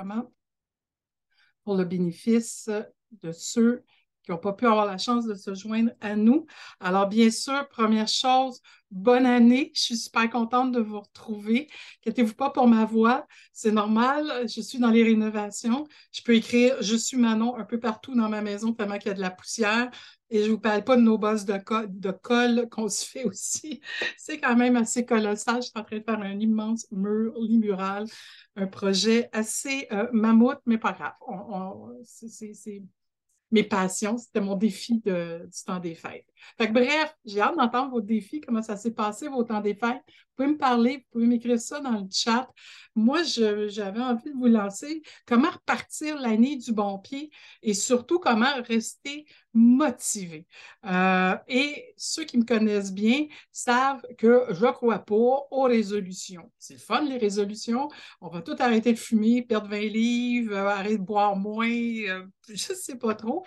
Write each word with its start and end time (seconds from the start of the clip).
enregistrement 0.00 0.32
pour 1.64 1.76
le 1.76 1.84
bénéfice 1.84 2.70
de 3.22 3.32
ceux 3.32 3.84
n'ont 4.32 4.38
pas 4.38 4.52
pu 4.52 4.66
avoir 4.66 4.86
la 4.86 4.98
chance 4.98 5.26
de 5.26 5.34
se 5.34 5.54
joindre 5.54 5.92
à 6.00 6.16
nous. 6.16 6.46
Alors, 6.80 7.08
bien 7.08 7.30
sûr, 7.30 7.68
première 7.68 8.08
chose, 8.08 8.60
bonne 8.90 9.26
année. 9.26 9.70
Je 9.74 9.80
suis 9.80 9.96
super 9.96 10.28
contente 10.30 10.72
de 10.72 10.80
vous 10.80 11.00
retrouver. 11.00 11.68
Inquiétez-vous 12.00 12.34
pas 12.34 12.50
pour 12.50 12.66
ma 12.66 12.84
voix. 12.84 13.26
C'est 13.52 13.72
normal. 13.72 14.46
Je 14.48 14.60
suis 14.60 14.78
dans 14.78 14.90
les 14.90 15.02
rénovations. 15.02 15.86
Je 16.12 16.22
peux 16.22 16.34
écrire 16.34 16.76
Je 16.80 16.96
suis 16.96 17.16
Manon 17.16 17.56
un 17.56 17.64
peu 17.64 17.78
partout 17.78 18.14
dans 18.14 18.28
ma 18.28 18.42
maison 18.42 18.72
tellement 18.72 18.98
qu'il 18.98 19.08
y 19.08 19.12
a 19.12 19.14
de 19.14 19.20
la 19.20 19.30
poussière. 19.30 19.90
Et 20.32 20.42
je 20.42 20.46
ne 20.46 20.52
vous 20.52 20.60
parle 20.60 20.84
pas 20.84 20.96
de 20.96 21.02
nos 21.02 21.18
bosses 21.18 21.44
de, 21.44 21.58
de 21.86 22.10
colle 22.12 22.68
qu'on 22.70 22.88
se 22.88 23.04
fait 23.04 23.24
aussi. 23.24 23.80
C'est 24.16 24.38
quand 24.38 24.56
même 24.56 24.76
assez 24.76 25.04
colossal. 25.04 25.56
Je 25.56 25.68
suis 25.68 25.72
en 25.74 25.82
train 25.82 25.98
de 25.98 26.04
faire 26.04 26.20
un 26.20 26.38
immense 26.38 26.86
mur 26.92 27.34
mural, 27.50 28.06
un 28.56 28.66
projet 28.66 29.28
assez 29.32 29.88
euh, 29.92 30.08
mammouth, 30.12 30.60
mais 30.66 30.78
pas 30.78 30.92
grave. 30.92 31.12
c'est 32.04 32.82
mes 33.50 33.64
passions. 33.64 34.16
C'était 34.18 34.40
mon 34.40 34.54
défi 34.56 35.00
du 35.00 35.12
temps 35.66 35.80
des 35.80 35.94
fêtes. 35.94 36.26
Fait 36.58 36.68
que, 36.68 36.72
bref, 36.72 37.14
j'ai 37.24 37.40
hâte 37.40 37.56
d'entendre 37.56 37.90
vos 37.90 38.00
défis, 38.00 38.40
comment 38.40 38.62
ça 38.62 38.76
s'est 38.76 38.92
passé, 38.92 39.28
vos 39.28 39.44
temps 39.44 39.60
des 39.60 39.74
fêtes. 39.74 40.02
Vous 40.06 40.44
pouvez 40.44 40.48
me 40.48 40.58
parler, 40.58 40.96
vous 40.96 41.04
pouvez 41.12 41.26
m'écrire 41.26 41.60
ça 41.60 41.80
dans 41.80 41.98
le 41.98 42.06
chat. 42.10 42.48
Moi, 42.94 43.22
j'avais 43.22 44.00
envie 44.00 44.30
de 44.30 44.36
vous 44.36 44.46
lancer 44.46 45.02
comment 45.26 45.50
repartir 45.50 46.18
l'année 46.18 46.56
du 46.56 46.72
bon 46.72 46.98
pied 46.98 47.30
et 47.62 47.74
surtout 47.74 48.18
comment 48.18 48.62
rester 48.66 49.26
motivé. 49.52 50.46
Euh, 50.86 51.36
et 51.48 51.89
ceux 52.02 52.24
qui 52.24 52.38
me 52.38 52.44
connaissent 52.44 52.92
bien 52.92 53.26
savent 53.52 54.02
que 54.16 54.46
je 54.48 54.64
ne 54.64 54.70
crois 54.70 55.00
pas 55.00 55.14
aux 55.50 55.64
résolutions. 55.64 56.50
C'est 56.58 56.74
le 56.74 56.80
fun, 56.80 57.02
les 57.02 57.18
résolutions. 57.18 57.88
On 58.22 58.28
va 58.28 58.40
tout 58.40 58.56
arrêter 58.58 58.94
de 58.94 58.98
fumer, 58.98 59.42
perdre 59.42 59.68
20 59.68 59.80
livres, 59.80 60.54
euh, 60.54 60.66
arrêter 60.68 60.96
de 60.96 61.02
boire 61.02 61.36
moins, 61.36 61.68
euh, 61.68 62.24
je 62.48 62.72
ne 62.72 62.76
sais 62.76 62.96
pas 62.96 63.14
trop 63.14 63.44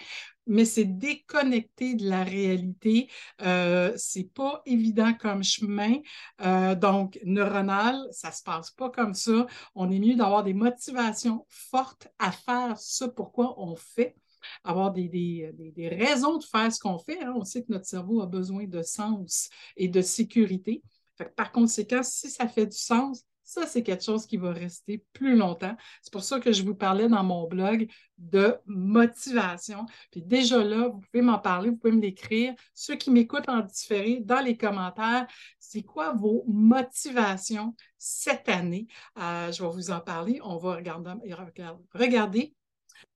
mais 0.47 0.66
c'est 0.66 0.86
déconnecté 0.86 1.95
de 1.95 2.09
la 2.09 2.23
réalité. 2.23 3.09
Euh, 3.42 3.94
c'est 3.97 4.31
pas 4.33 4.61
évident 4.66 5.14
comme 5.14 5.44
chemin. 5.44 5.95
Euh, 6.42 6.75
donc, 6.75 7.20
neuronal, 7.23 7.97
ça 8.11 8.31
se 8.31 8.44
passe 8.44 8.72
pas 8.72 8.89
comme 8.89 9.14
ça. 9.14 9.47
On 9.75 9.89
est 9.92 9.99
mieux 9.99 10.16
d'avoir 10.16 10.44
des 10.44 10.53
motivations 10.53 11.45
fortes 11.49 12.08
à 12.20 12.31
faire 12.31 12.77
ce 12.77 13.05
pourquoi 13.05 13.59
on 13.59 13.75
fait 13.75 14.16
avoir 14.63 14.91
des, 14.91 15.08
des, 15.09 15.88
raisons 15.88 16.38
de 16.38 16.44
faire 16.44 16.72
ce 16.72 16.80
qu'on 16.80 16.97
fait. 16.97 17.22
Hein. 17.23 17.33
On 17.36 17.44
sait 17.44 17.63
que 17.63 17.72
notre 17.72 17.86
cerveau 17.86 18.22
a 18.22 18.25
besoin 18.25 18.66
de 18.66 18.81
sens 18.81 19.49
et 19.77 19.88
de 19.88 20.02
sécurité. 20.02 20.81
par 21.36 21.52
conséquent, 21.52 22.03
si 22.03 22.30
ça 22.30 22.47
fait 22.47 22.67
du 22.67 22.77
sens, 22.77 23.23
ça, 23.44 23.67
c'est 23.67 23.83
quelque 23.83 24.03
chose 24.03 24.25
qui 24.25 24.38
va 24.38 24.52
rester 24.53 25.03
plus 25.14 25.36
longtemps. 25.36 25.75
C'est 26.02 26.14
pour 26.14 26.23
ça 26.23 26.39
que 26.39 26.52
je 26.52 26.64
vous 26.64 26.75
parlais 26.75 27.09
dans 27.09 27.23
mon 27.23 27.47
blog 27.47 27.88
de 28.17 28.55
motivation. 28.66 29.86
Puis 30.11 30.21
déjà 30.21 30.64
là, 30.64 30.88
vous 30.88 31.02
pouvez 31.02 31.21
m'en 31.21 31.39
parler, 31.39 31.69
vous 31.69 31.75
pouvez 31.77 31.94
me 31.94 32.02
l'écrire. 32.02 32.53
Ceux 32.73 32.95
qui 32.95 33.11
m'écoutent 33.11 33.49
en 33.49 33.59
différé, 33.59 34.21
dans 34.21 34.39
les 34.39 34.58
commentaires, 34.58 35.27
c'est 35.59 35.83
quoi 35.83 36.14
vos 36.14 36.45
motivations 36.47 37.75
cette 37.97 38.47
année? 38.47 38.88
Euh, 39.17 39.52
je 39.52 39.61
vais 39.61 39.69
vous 39.69 39.91
en 39.91 39.99
parler. 39.99 40.39
On 40.44 40.58
va 40.58 40.75
regarder, 40.75 41.11
regarder 41.94 42.55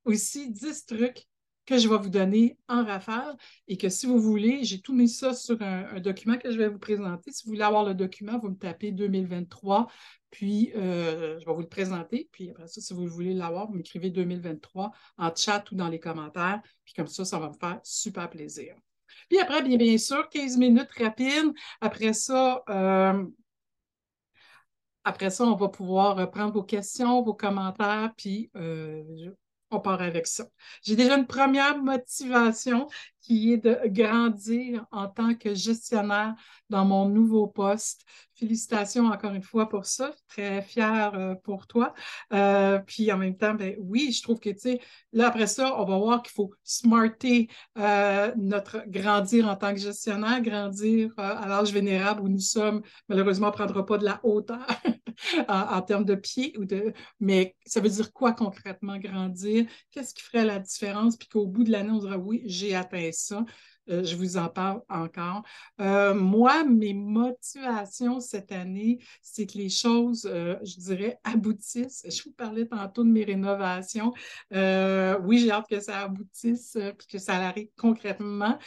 aussi 0.05 0.52
10 0.52 0.85
trucs 0.85 1.27
que 1.67 1.77
je 1.77 1.89
vais 1.89 1.97
vous 1.97 2.09
donner 2.09 2.57
en 2.69 2.83
rafale 2.83 3.35
et 3.67 3.77
que 3.77 3.89
si 3.89 4.05
vous 4.07 4.19
voulez, 4.19 4.63
j'ai 4.63 4.80
tout 4.80 4.95
mis 4.95 5.09
ça 5.09 5.33
sur 5.33 5.61
un, 5.61 5.99
document 5.99 6.38
que 6.38 6.49
je 6.49 6.57
vais 6.57 6.69
vous 6.69 6.80
présenter. 6.80 7.31
Si 7.31 7.43
vous 7.43 7.52
voulez 7.52 7.63
avoir 7.63 7.83
le 7.83 7.93
document, 7.93 8.39
vous 8.39 8.49
me 8.49 8.55
tapez 8.55 8.91
2023, 8.93 9.88
puis 10.31 10.71
euh, 10.75 11.38
je 11.39 11.45
vais 11.45 11.53
vous 11.53 11.61
le 11.61 11.67
présenter. 11.67 12.30
Puis 12.31 12.49
après 12.49 12.67
ça, 12.67 12.80
si 12.80 12.93
vous 12.93 13.05
voulez 13.08 13.33
l'avoir, 13.33 13.67
vous 13.67 13.73
m'écrivez 13.73 14.09
2023 14.09 14.91
en 15.17 15.35
chat 15.35 15.69
ou 15.71 15.75
dans 15.75 15.89
les 15.89 15.99
commentaires. 15.99 16.61
Puis 16.85 16.93
comme 16.93 17.08
ça, 17.08 17.25
ça 17.25 17.38
va 17.38 17.49
me 17.49 17.58
faire 17.59 17.81
super 17.83 18.30
plaisir. 18.30 18.73
Puis 19.30 19.39
après, 19.39 19.61
bien, 19.61 19.97
sûr, 19.97 20.30
15 20.30 20.58
minutes 20.58 20.89
rapides. 20.97 21.53
Après 21.81 22.14
ça, 22.14 22.64
euh, 22.70 23.26
après 25.03 25.31
ça, 25.31 25.43
on 25.43 25.55
va 25.55 25.67
pouvoir 25.67 26.31
prendre 26.31 26.53
vos 26.53 26.64
questions, 26.64 27.21
vos 27.23 27.33
commentaires, 27.33 28.14
puis 28.15 28.49
euh, 28.55 29.03
on 29.72 29.80
part 29.80 30.02
avec 30.02 30.28
ça. 30.28 30.45
J'ai 30.83 30.95
déjà 30.95 31.17
une 31.17 31.28
première 31.28 31.78
motivation 31.78 32.88
qui 33.28 33.52
est 33.52 33.58
de 33.58 33.78
grandir 33.88 34.86
en 34.92 35.08
tant 35.08 35.36
que 35.36 35.54
gestionnaire 35.54 36.33
dans 36.70 36.86
mon 36.86 37.10
nouveau 37.10 37.48
poste. 37.48 38.06
Félicitations 38.36 39.08
encore 39.08 39.33
une 39.33 39.44
fois 39.44 39.67
pour 39.67 39.86
ça. 39.86 40.14
Très 40.30 40.61
fière 40.61 41.14
euh, 41.16 41.36
pour 41.44 41.67
toi. 41.67 41.94
Euh, 42.32 42.80
puis 42.80 43.11
en 43.11 43.17
même 43.17 43.36
temps, 43.36 43.54
ben 43.54 43.76
oui, 43.80 44.14
je 44.14 44.22
trouve 44.22 44.39
que, 44.39 44.50
tu 44.50 44.60
sais, 44.60 44.80
là, 45.11 45.27
après 45.27 45.48
ça, 45.48 45.77
on 45.77 45.83
va 45.83 45.98
voir 45.98 46.22
qu'il 46.22 46.32
faut 46.33 46.54
smarter 46.64 47.50
euh, 47.77 48.32
notre 48.38 48.83
grandir 48.88 49.48
en 49.50 49.58
tant 49.58 49.73
que 49.73 49.80
gestionnaire, 49.80 50.42
grandir 50.42 51.11
à 51.17 51.48
l'âge 51.50 51.73
vénérable 51.73 52.22
où 52.22 52.30
nous 52.30 52.39
sommes. 52.39 52.82
Malheureusement, 53.10 53.48
on 53.48 53.52
ne 53.52 53.56
prendra 53.56 53.86
pas 53.86 53.98
de 53.98 54.06
la 54.06 54.22
hauteur 54.23 54.66
en, 55.48 55.82
termes 55.82 56.05
de 56.05 56.16
pied. 56.16 56.54
Ou 56.58 56.66
de... 56.66 56.94
Mais 57.20 57.55
ça 57.66 57.80
veut 57.80 57.89
dire 57.89 58.11
quoi 58.14 58.33
concrètement, 58.33 58.98
grandir? 58.98 59.66
Qu'est-ce 59.92 60.14
qui 60.14 60.23
ferait 60.23 60.45
la 60.45 60.60
différence? 60.60 61.17
Puis 61.17 61.28
qu'au 61.28 61.48
bout 61.48 61.64
de 61.64 61.72
l'année, 61.72 61.92
on 61.92 62.00
dira 62.00 62.17
oui, 62.17 62.44
j'ai 62.45 62.76
atteint 62.76 63.10
ça. 63.11 63.44
Euh, 63.89 64.04
je 64.04 64.16
vous 64.16 64.38
en 64.38 64.50
parle 64.50 64.82
encore. 64.89 65.44
Euh, 65.80 66.14
moi, 66.14 66.64
mes 66.64 66.94
motivations 66.94 68.20
cette 68.20 68.52
année, 68.52 69.00
c'est 69.22 69.45
que 69.45 69.58
les 69.58 69.70
choses, 69.70 70.27
euh, 70.30 70.56
je 70.64 70.80
dirais, 70.80 71.20
aboutissent. 71.23 72.06
Je 72.10 72.23
vous 72.23 72.33
parlais 72.33 72.66
tantôt 72.66 73.04
de 73.04 73.10
mes 73.10 73.23
rénovations. 73.23 74.14
oui, 74.52 75.39
j'ai 75.39 75.52
hâte 75.52 75.67
que 75.70 75.80
ça 75.80 76.02
aboutisse 76.02 76.76
et 76.76 76.94
que 77.11 77.17
ça 77.17 77.36
arrive 77.36 77.70
concrètement. 77.77 78.58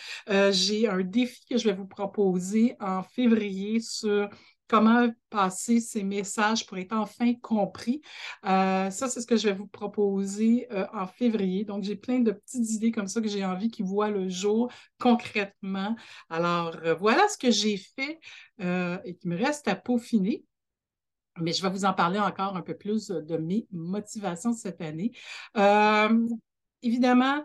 j'ai 0.50 0.88
un 0.88 1.02
défi 1.02 1.44
que 1.48 1.58
je 1.58 1.64
vais 1.68 1.74
vous 1.74 1.86
proposer 1.86 2.76
en 2.80 3.02
février 3.02 3.80
sur 3.80 4.28
comment 4.70 5.08
passer 5.30 5.80
ces 5.80 6.04
messages 6.04 6.64
pour 6.64 6.78
être 6.78 6.92
enfin 6.92 7.34
compris. 7.34 8.02
Euh, 8.46 8.88
ça, 8.90 9.08
c'est 9.08 9.20
ce 9.20 9.26
que 9.26 9.36
je 9.36 9.48
vais 9.48 9.54
vous 9.54 9.66
proposer 9.66 10.68
euh, 10.70 10.86
en 10.92 11.08
février. 11.08 11.64
Donc, 11.64 11.82
j'ai 11.82 11.96
plein 11.96 12.20
de 12.20 12.30
petites 12.30 12.70
idées 12.70 12.92
comme 12.92 13.08
ça 13.08 13.20
que 13.20 13.26
j'ai 13.26 13.44
envie 13.44 13.68
qu'ils 13.68 13.84
voient 13.84 14.10
le 14.10 14.28
jour 14.28 14.70
concrètement. 15.00 15.96
Alors, 16.28 16.76
euh, 16.84 16.94
voilà 16.94 17.26
ce 17.28 17.36
que 17.36 17.50
j'ai 17.50 17.76
fait 17.78 18.20
et 19.04 19.16
qui 19.16 19.26
me 19.26 19.36
reste 19.36 19.66
à 19.66 19.74
peaufiner. 19.74 20.44
Mais 21.40 21.52
je 21.52 21.62
vais 21.62 21.70
vous 21.70 21.84
en 21.84 21.92
parler 21.92 22.20
encore 22.20 22.56
un 22.56 22.62
peu 22.62 22.76
plus 22.76 23.08
de 23.08 23.36
mes 23.36 23.66
motivations 23.72 24.52
cette 24.52 24.80
année. 24.80 25.12
évidemment, 26.82 27.44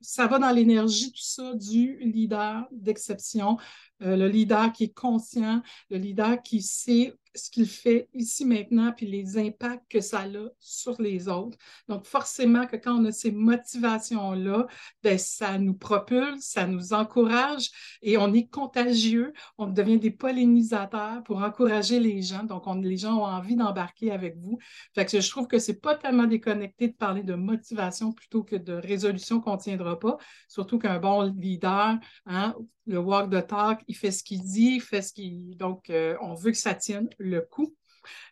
ça 0.00 0.26
va 0.26 0.38
dans 0.38 0.50
l'énergie, 0.50 1.10
tout 1.10 1.22
ça, 1.22 1.54
du 1.54 1.98
leader 1.98 2.66
d'exception. 2.70 3.58
Euh, 4.02 4.16
le 4.16 4.28
leader 4.28 4.72
qui 4.72 4.84
est 4.84 4.94
conscient, 4.94 5.62
le 5.90 5.96
leader 5.96 6.42
qui 6.42 6.60
sait 6.62 7.14
ce 7.36 7.50
qu'il 7.50 7.68
fait 7.68 8.08
ici 8.14 8.44
maintenant, 8.44 8.92
puis 8.92 9.06
les 9.06 9.38
impacts 9.38 9.90
que 9.90 10.00
ça 10.00 10.22
a 10.22 10.48
sur 10.58 11.00
les 11.00 11.28
autres. 11.28 11.58
Donc, 11.88 12.06
forcément 12.06 12.66
que 12.66 12.76
quand 12.76 13.00
on 13.00 13.04
a 13.04 13.12
ces 13.12 13.30
motivations-là, 13.30 14.66
ben, 15.02 15.18
ça 15.18 15.58
nous 15.58 15.74
propulse, 15.74 16.40
ça 16.40 16.66
nous 16.66 16.92
encourage 16.92 17.70
et 18.02 18.16
on 18.16 18.32
est 18.32 18.48
contagieux, 18.48 19.32
on 19.58 19.66
devient 19.66 19.98
des 19.98 20.10
pollinisateurs 20.10 21.22
pour 21.24 21.42
encourager 21.42 22.00
les 22.00 22.22
gens. 22.22 22.44
Donc, 22.44 22.64
les 22.82 22.96
gens 22.96 23.18
ont 23.18 23.24
envie 23.24 23.56
d'embarquer 23.56 24.10
avec 24.10 24.36
vous. 24.38 24.58
Fait 24.94 25.04
que 25.04 25.20
je 25.20 25.30
trouve 25.30 25.46
que 25.46 25.58
c'est 25.58 25.80
pas 25.80 25.94
tellement 25.94 26.26
déconnecté 26.26 26.88
de 26.88 26.94
parler 26.94 27.22
de 27.22 27.34
motivation 27.34 28.12
plutôt 28.12 28.42
que 28.42 28.56
de 28.56 28.72
résolution 28.72 29.40
qu'on 29.40 29.54
ne 29.54 29.60
tiendra 29.60 29.98
pas, 29.98 30.16
surtout 30.48 30.78
qu'un 30.78 30.98
bon 30.98 31.22
leader, 31.22 31.98
hein, 32.26 32.54
le 32.86 32.98
walk 32.98 33.30
the 33.30 33.46
talk, 33.46 33.80
il 33.88 33.96
fait 33.96 34.10
ce 34.10 34.22
qu'il 34.22 34.42
dit, 34.42 34.76
il 34.76 34.80
fait 34.80 35.02
ce 35.02 35.12
qu'il. 35.12 35.56
Donc, 35.56 35.90
euh, 35.90 36.16
on 36.20 36.34
veut 36.34 36.52
que 36.52 36.56
ça 36.56 36.74
tienne 36.74 37.08
le 37.26 37.40
coup. 37.42 37.74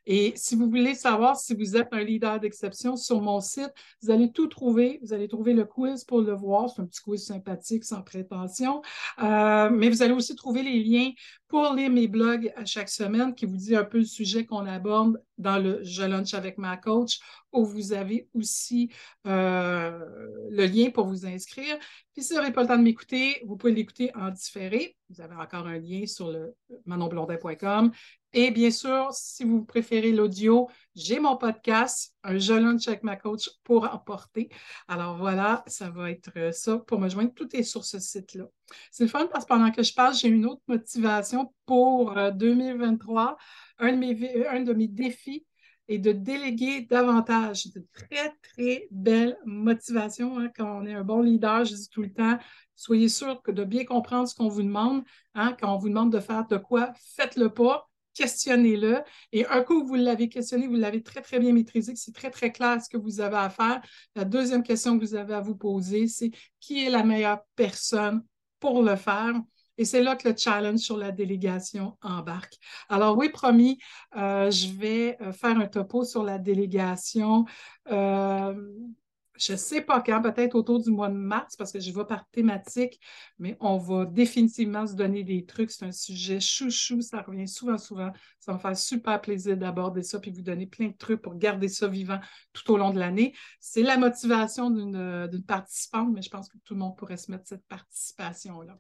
Et 0.07 0.33
si 0.37 0.55
vous 0.55 0.69
voulez 0.69 0.95
savoir 0.95 1.37
si 1.37 1.55
vous 1.55 1.77
êtes 1.77 1.89
un 1.93 2.03
leader 2.03 2.39
d'exception, 2.41 2.97
sur 2.97 3.21
mon 3.21 3.41
site, 3.41 3.73
vous 4.03 4.11
allez 4.11 4.31
tout 4.31 4.47
trouver. 4.47 5.01
Vous 5.03 5.13
allez 5.13 5.29
trouver 5.29 5.53
le 5.53 5.65
quiz 5.65 6.05
pour 6.05 6.21
le 6.21 6.33
voir. 6.33 6.71
C'est 6.71 6.83
un 6.83 6.87
petit 6.87 7.01
quiz 7.01 7.25
sympathique, 7.27 7.85
sans 7.85 8.03
prétention. 8.03 8.83
Euh, 9.23 9.71
mais 9.71 9.89
vous 9.89 10.03
allez 10.03 10.13
aussi 10.13 10.35
trouver 10.35 10.63
les 10.63 10.83
liens 10.83 11.11
pour 11.55 11.73
lire 11.73 11.89
mes 11.89 12.09
blogs 12.09 12.53
à 12.57 12.65
chaque 12.65 12.89
semaine 12.89 13.33
qui 13.33 13.47
vous 13.47 13.57
dit 13.57 13.77
un 13.77 13.85
peu 13.85 13.99
le 13.99 14.05
sujet 14.05 14.45
qu'on 14.45 14.67
aborde 14.67 15.23
dans 15.39 15.57
le 15.57 15.85
Je 15.85 16.03
lunch 16.03 16.35
avec 16.35 16.59
ma 16.59 16.77
coach, 16.77 17.21
où 17.53 17.65
vous 17.65 17.93
avez 17.93 18.29
aussi 18.35 18.91
euh, 19.29 20.05
le 20.51 20.67
lien 20.67 20.91
pour 20.91 21.07
vous 21.07 21.27
inscrire. 21.27 21.79
Puis 22.13 22.25
si 22.25 22.33
vous 22.33 22.41
n'avez 22.41 22.53
pas 22.53 22.63
le 22.63 22.67
temps 22.67 22.77
de 22.77 22.83
m'écouter, 22.83 23.41
vous 23.47 23.57
pouvez 23.57 23.73
l'écouter 23.73 24.11
en 24.17 24.31
différé. 24.31 24.97
Vous 25.11 25.21
avez 25.21 25.37
encore 25.37 25.69
un 25.69 25.79
lien 25.79 26.07
sur 26.07 26.33
le 26.33 26.57
manonblondin.com. 26.87 27.93
Et 28.33 28.51
bien 28.51 28.73
sûr, 28.73 29.11
si 29.13 29.45
vous 29.45 29.65
préférez 29.65 30.11
l'audio, 30.11 30.69
j'ai 30.97 31.21
mon 31.21 31.37
podcast, 31.37 32.14
un 32.25 32.39
Je 32.39 32.55
lunch 32.55 32.89
avec 32.89 33.03
ma 33.03 33.17
coach 33.17 33.51
pour 33.63 33.85
emporter. 33.93 34.49
Alors 34.89 35.17
voilà, 35.17 35.63
ça 35.67 35.91
va 35.91 36.11
être 36.11 36.31
euh, 36.37 36.53
ça 36.53 36.79
pour 36.79 36.99
me 36.99 37.09
joindre. 37.09 37.33
Tout 37.35 37.55
est 37.55 37.63
sur 37.63 37.85
ce 37.85 37.99
site-là. 37.99 38.45
C'est 38.91 39.05
le 39.05 39.11
fun 39.11 39.27
parce 39.31 39.45
que 39.45 39.49
pendant 39.49 39.71
que 39.71 39.83
je 39.83 39.95
parle, 39.95 40.15
j'ai 40.15 40.29
une 40.29 40.47
autre 40.47 40.63
motivation 40.67 41.53
pour 41.67 42.15
2023. 42.15 43.37
Euh, 43.81 43.87
un 43.87 43.93
de 43.93 43.97
mes, 43.97 44.47
un 44.47 44.61
de 44.61 44.73
défis, 44.87 45.45
et 45.89 45.99
de 45.99 46.13
déléguer 46.13 46.83
davantage. 46.83 47.67
Une 47.67 47.85
très, 47.93 48.35
très 48.43 48.89
belle 48.91 49.37
motivation 49.45 50.39
hein, 50.39 50.51
quand 50.57 50.81
on 50.81 50.87
est 50.87 50.95
un 50.95 51.05
bon 51.05 51.21
leader, 51.21 51.65
je 51.65 51.75
dis 51.75 51.89
tout 51.89 52.03
le 52.03 52.13
temps. 52.13 52.39
Soyez 52.75 53.09
sûr 53.09 53.41
de 53.47 53.65
bien 53.65 53.85
comprendre 53.85 54.29
ce 54.29 54.35
qu'on 54.35 54.49
vous 54.49 54.63
demande. 54.63 55.05
Hein, 55.35 55.57
quand 55.61 55.75
on 55.75 55.79
vous 55.79 55.89
demande 55.89 56.13
de 56.13 56.21
faire 56.21 56.47
de 56.47 56.57
quoi, 56.57 56.93
faites-le 57.17 57.51
pas, 57.51 57.89
questionnez-le. 58.15 59.03
Et 59.33 59.47
un 59.47 59.63
coup, 59.63 59.85
vous 59.87 59.95
l'avez 59.95 60.29
questionné, 60.29 60.67
vous 60.67 60.75
l'avez 60.77 61.03
très, 61.03 61.21
très 61.21 61.39
bien 61.39 61.53
maîtrisé, 61.53 61.95
c'est 61.97 62.15
très, 62.15 62.31
très 62.31 62.53
clair 62.53 62.81
ce 62.83 62.89
que 62.89 62.97
vous 62.97 63.21
avez 63.21 63.37
à 63.37 63.51
faire. 63.51 63.81
La 64.17 64.25
deuxième 64.25 64.63
question 64.63 64.99
que 64.99 65.05
vous 65.05 65.15
avez 65.15 65.35
à 65.35 65.41
vous 65.41 65.57
poser, 65.57 66.07
c'est 66.09 66.31
qui 66.61 66.85
est 66.85 66.91
la 66.91 67.05
meilleure 67.05 67.41
personne 67.57 68.25
pour 68.61 68.83
le 68.83 68.97
faire? 68.97 69.35
Et 69.77 69.85
c'est 69.85 70.03
là 70.03 70.17
que 70.17 70.29
le 70.29 70.37
challenge 70.37 70.79
sur 70.79 70.97
la 70.97 71.11
délégation 71.11 71.97
embarque. 72.03 72.55
Alors 72.89 73.17
oui, 73.17 73.29
promis, 73.29 73.79
euh, 74.17 74.51
je 74.51 74.69
vais 74.69 75.17
euh, 75.21 75.33
faire 75.33 75.59
un 75.59 75.67
topo 75.67 76.05
sur 76.05 76.23
la 76.23 76.39
délégation. 76.39 77.45
Euh, 77.91 78.55
je 79.37 79.53
ne 79.53 79.57
sais 79.57 79.81
pas 79.81 80.01
quand, 80.01 80.23
peut-être 80.23 80.55
autour 80.55 80.81
du 80.81 80.91
mois 80.91 81.09
de 81.09 81.15
mars, 81.15 81.57
parce 81.57 81.73
que 81.73 81.81
je 81.81 81.91
vais 81.93 82.05
par 82.05 82.29
thématique, 82.31 83.01
mais 83.39 83.57
on 83.61 83.79
va 83.79 84.05
définitivement 84.05 84.87
se 84.87 84.95
donner 84.95 85.25
des 85.25 85.45
trucs. 85.45 85.71
C'est 85.71 85.85
un 85.85 85.93
sujet 85.93 86.41
chouchou, 86.41 87.01
ça 87.01 87.23
revient 87.23 87.49
souvent, 87.49 87.79
souvent. 87.79 88.13
Ça 88.39 88.53
me 88.53 88.59
fait 88.59 88.77
super 88.77 89.21
plaisir 89.21 89.57
d'aborder 89.57 90.03
ça, 90.03 90.21
puis 90.21 90.31
vous 90.31 90.43
donner 90.43 90.67
plein 90.67 90.89
de 90.89 90.97
trucs 90.97 91.21
pour 91.21 91.37
garder 91.37 91.69
ça 91.69 91.89
vivant 91.89 92.21
tout 92.53 92.73
au 92.73 92.77
long 92.77 92.91
de 92.91 92.99
l'année. 92.99 93.35
C'est 93.61 93.83
la 93.83 93.97
motivation 93.97 94.71
d'une 94.71 95.45
participante, 95.47 96.13
mais 96.13 96.23
je 96.23 96.31
pense 96.31 96.49
que 96.49 96.59
tout 96.65 96.75
le 96.75 96.81
monde 96.81 96.97
pourrait 96.97 97.17
se 97.17 97.31
mettre 97.31 97.47
cette 97.47 97.67
participation-là. 97.67 98.79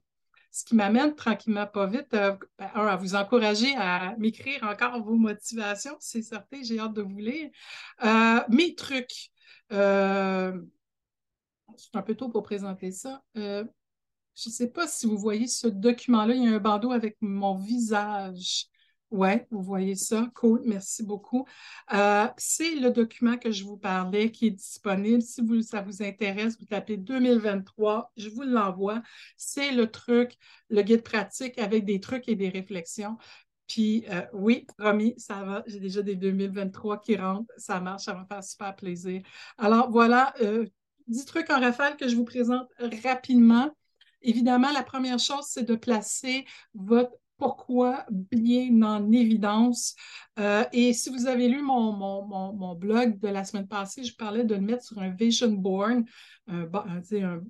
Ce 0.54 0.64
qui 0.64 0.76
m'amène 0.76 1.16
tranquillement, 1.16 1.66
pas 1.66 1.86
vite, 1.86 2.14
euh, 2.14 2.36
ben, 2.60 2.70
à 2.74 2.94
vous 2.94 3.16
encourager 3.16 3.74
à 3.76 4.14
m'écrire 4.18 4.62
encore 4.62 5.02
vos 5.02 5.16
motivations. 5.16 5.96
C'est 5.98 6.22
certain, 6.22 6.62
j'ai 6.62 6.78
hâte 6.78 6.92
de 6.92 7.02
vous 7.02 7.18
lire. 7.18 7.50
Euh, 8.04 8.40
mes 8.50 8.76
trucs. 8.76 9.32
Euh, 9.72 10.23
c'est 11.76 11.96
un 11.96 12.02
peu 12.02 12.14
tôt 12.14 12.28
pour 12.28 12.42
présenter 12.42 12.92
ça. 12.92 13.22
je 13.34 13.62
ne 13.62 14.52
sais 14.52 14.68
pas 14.70 14.86
si 14.86 15.06
vous 15.06 15.18
voyez 15.18 15.46
ce 15.46 15.66
document-là. 15.66 16.34
Il 16.34 16.44
y 16.44 16.48
a 16.48 16.54
un 16.54 16.58
bandeau 16.58 16.92
avec 16.92 17.16
mon 17.20 17.56
visage. 17.56 18.68
Oui, 19.14 19.30
vous 19.52 19.62
voyez 19.62 19.94
ça. 19.94 20.28
Cool, 20.34 20.62
merci 20.66 21.04
beaucoup. 21.04 21.46
Euh, 21.92 22.26
c'est 22.36 22.74
le 22.74 22.90
document 22.90 23.36
que 23.38 23.52
je 23.52 23.62
vous 23.62 23.76
parlais 23.76 24.32
qui 24.32 24.48
est 24.48 24.50
disponible. 24.50 25.22
Si 25.22 25.40
vous, 25.40 25.62
ça 25.62 25.82
vous 25.82 26.02
intéresse, 26.02 26.58
vous 26.58 26.66
tapez 26.66 26.96
2023, 26.96 28.10
je 28.16 28.28
vous 28.28 28.42
l'envoie. 28.42 29.02
C'est 29.36 29.70
le 29.70 29.88
truc, 29.88 30.36
le 30.68 30.82
guide 30.82 31.04
pratique 31.04 31.58
avec 31.60 31.84
des 31.84 32.00
trucs 32.00 32.28
et 32.28 32.34
des 32.34 32.48
réflexions. 32.48 33.16
Puis 33.66 34.04
euh, 34.10 34.22
oui, 34.32 34.66
promis, 34.78 35.14
ça 35.16 35.42
va. 35.42 35.62
J'ai 35.66 35.80
déjà 35.80 36.02
des 36.02 36.16
2023 36.16 37.00
qui 37.00 37.16
rentrent. 37.16 37.52
Ça 37.56 37.80
marche, 37.80 38.04
ça 38.04 38.12
va 38.12 38.20
me 38.20 38.26
faire 38.26 38.44
super 38.44 38.76
plaisir. 38.76 39.22
Alors 39.58 39.90
voilà, 39.90 40.34
euh, 40.40 40.66
10 41.08 41.24
trucs 41.24 41.50
en 41.50 41.60
rafale 41.60 41.96
que 41.96 42.08
je 42.08 42.16
vous 42.16 42.24
présente 42.24 42.68
rapidement. 43.02 43.70
Évidemment, 44.22 44.70
la 44.72 44.82
première 44.82 45.18
chose, 45.18 45.44
c'est 45.48 45.64
de 45.64 45.74
placer 45.74 46.46
votre 46.74 47.12
pourquoi 47.36 48.06
bien 48.10 48.82
en 48.82 49.12
évidence. 49.12 49.94
Euh, 50.38 50.64
et 50.72 50.92
si 50.92 51.10
vous 51.10 51.26
avez 51.26 51.48
lu 51.48 51.62
mon, 51.62 51.92
mon, 51.92 52.74
blog 52.74 53.18
de 53.18 53.28
la 53.28 53.44
semaine 53.44 53.66
passée, 53.66 54.04
je 54.04 54.14
parlais 54.14 54.44
de 54.44 54.54
le 54.54 54.60
mettre 54.60 54.84
sur 54.84 54.98
un 54.98 55.10
vision 55.10 55.50
board, 55.50 56.04
un, 56.46 56.68
un, 56.72 57.40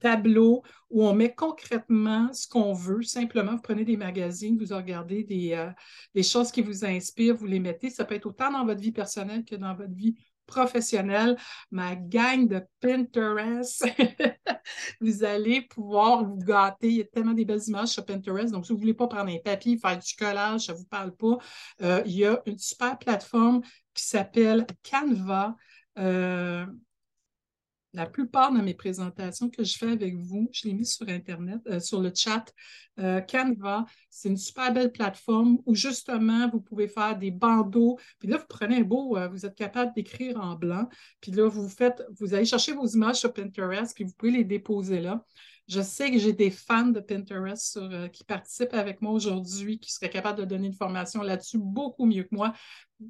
tableau 0.00 0.62
où 0.88 1.04
on 1.04 1.14
met 1.14 1.34
concrètement 1.34 2.32
ce 2.32 2.48
qu'on 2.48 2.72
veut. 2.72 3.02
Simplement, 3.02 3.52
vous 3.52 3.62
prenez 3.62 3.84
des 3.84 3.96
magazines, 3.96 4.58
vous 4.58 4.74
regardez 4.74 5.24
des, 5.24 5.52
euh, 5.52 5.70
des 6.14 6.22
choses 6.22 6.50
qui 6.50 6.62
vous 6.62 6.84
inspirent, 6.84 7.36
vous 7.36 7.46
les 7.46 7.60
mettez. 7.60 7.90
Ça 7.90 8.04
peut 8.04 8.14
être 8.14 8.26
autant 8.26 8.50
dans 8.50 8.64
votre 8.64 8.80
vie 8.80 8.92
personnelle 8.92 9.44
que 9.44 9.56
dans 9.56 9.74
votre 9.74 9.94
vie 9.94 10.16
professionnelle, 10.46 11.36
ma 11.70 11.94
gang 11.94 12.48
de 12.48 12.60
Pinterest. 12.80 13.86
vous 15.00 15.24
allez 15.24 15.62
pouvoir 15.62 16.24
vous 16.24 16.38
gâter. 16.38 16.88
Il 16.88 16.96
y 16.96 17.00
a 17.00 17.04
tellement 17.04 17.32
des 17.32 17.44
belles 17.44 17.62
images 17.68 17.88
sur 17.90 18.04
Pinterest. 18.04 18.52
Donc, 18.52 18.66
si 18.66 18.72
vous 18.72 18.78
ne 18.78 18.80
voulez 18.80 18.94
pas 18.94 19.06
prendre 19.06 19.30
un 19.30 19.38
papier, 19.38 19.78
faire 19.78 19.98
du 19.98 20.14
collage, 20.16 20.66
ça 20.66 20.72
ne 20.72 20.78
vous 20.78 20.86
parle 20.86 21.14
pas, 21.14 21.38
euh, 21.82 22.02
il 22.04 22.16
y 22.16 22.26
a 22.26 22.42
une 22.46 22.58
super 22.58 22.98
plateforme 22.98 23.62
qui 23.94 24.04
s'appelle 24.04 24.66
Canva. 24.82 25.54
Euh, 25.98 26.66
la 27.92 28.06
plupart 28.06 28.52
de 28.52 28.60
mes 28.60 28.74
présentations 28.74 29.50
que 29.50 29.64
je 29.64 29.76
fais 29.76 29.90
avec 29.90 30.16
vous, 30.16 30.48
je 30.52 30.68
les 30.68 30.74
mis 30.74 30.86
sur 30.86 31.08
Internet, 31.08 31.60
euh, 31.66 31.80
sur 31.80 32.00
le 32.00 32.12
chat. 32.14 32.44
Euh, 32.98 33.20
Canva, 33.20 33.86
c'est 34.10 34.28
une 34.28 34.36
super 34.36 34.72
belle 34.72 34.92
plateforme 34.92 35.58
où 35.66 35.74
justement, 35.74 36.48
vous 36.50 36.60
pouvez 36.60 36.86
faire 36.86 37.18
des 37.18 37.30
bandeaux. 37.30 37.98
Puis 38.18 38.28
là, 38.28 38.36
vous 38.36 38.46
prenez 38.48 38.78
un 38.78 38.82
beau, 38.82 39.16
euh, 39.16 39.28
vous 39.28 39.44
êtes 39.44 39.56
capable 39.56 39.92
d'écrire 39.94 40.40
en 40.40 40.54
blanc. 40.54 40.88
Puis 41.20 41.32
là, 41.32 41.48
vous 41.48 41.68
faites, 41.68 42.02
vous 42.18 42.34
allez 42.34 42.44
chercher 42.44 42.72
vos 42.72 42.86
images 42.86 43.16
sur 43.16 43.32
Pinterest, 43.32 43.94
puis 43.94 44.04
vous 44.04 44.14
pouvez 44.16 44.32
les 44.32 44.44
déposer 44.44 45.00
là. 45.00 45.24
Je 45.70 45.80
sais 45.82 46.10
que 46.10 46.18
j'ai 46.18 46.32
des 46.32 46.50
fans 46.50 46.88
de 46.88 46.98
Pinterest 46.98 47.78
qui 48.12 48.24
participent 48.24 48.74
avec 48.74 49.00
moi 49.00 49.12
aujourd'hui, 49.12 49.78
qui 49.78 49.92
seraient 49.92 50.10
capables 50.10 50.40
de 50.40 50.44
donner 50.44 50.66
une 50.66 50.74
formation 50.74 51.22
là-dessus 51.22 51.58
beaucoup 51.58 52.06
mieux 52.06 52.24
que 52.24 52.34
moi. 52.34 52.52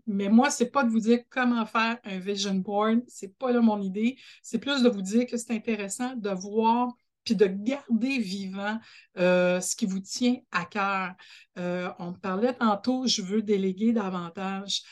Mais 0.06 0.28
moi, 0.28 0.50
ce 0.50 0.64
n'est 0.64 0.70
pas 0.70 0.84
de 0.84 0.90
vous 0.90 1.00
dire 1.00 1.20
comment 1.30 1.64
faire 1.64 1.96
un 2.04 2.18
vision 2.18 2.54
board, 2.54 3.00
ce 3.08 3.24
n'est 3.24 3.32
pas 3.32 3.50
là 3.50 3.62
mon 3.62 3.80
idée. 3.80 4.18
C'est 4.42 4.58
plus 4.58 4.82
de 4.82 4.90
vous 4.90 5.00
dire 5.00 5.24
que 5.26 5.38
c'est 5.38 5.54
intéressant 5.54 6.14
de 6.16 6.28
voir 6.28 6.92
puis 7.24 7.36
de 7.36 7.46
garder 7.46 8.18
vivant 8.18 8.78
euh, 9.18 9.60
ce 9.60 9.76
qui 9.76 9.86
vous 9.86 10.00
tient 10.00 10.36
à 10.52 10.64
cœur. 10.64 11.14
Euh, 11.58 11.90
on 11.98 12.12
parlait 12.12 12.54
tantôt, 12.54 13.06
je 13.06 13.22
veux 13.22 13.42
déléguer 13.42 13.92
davantage 13.92 14.82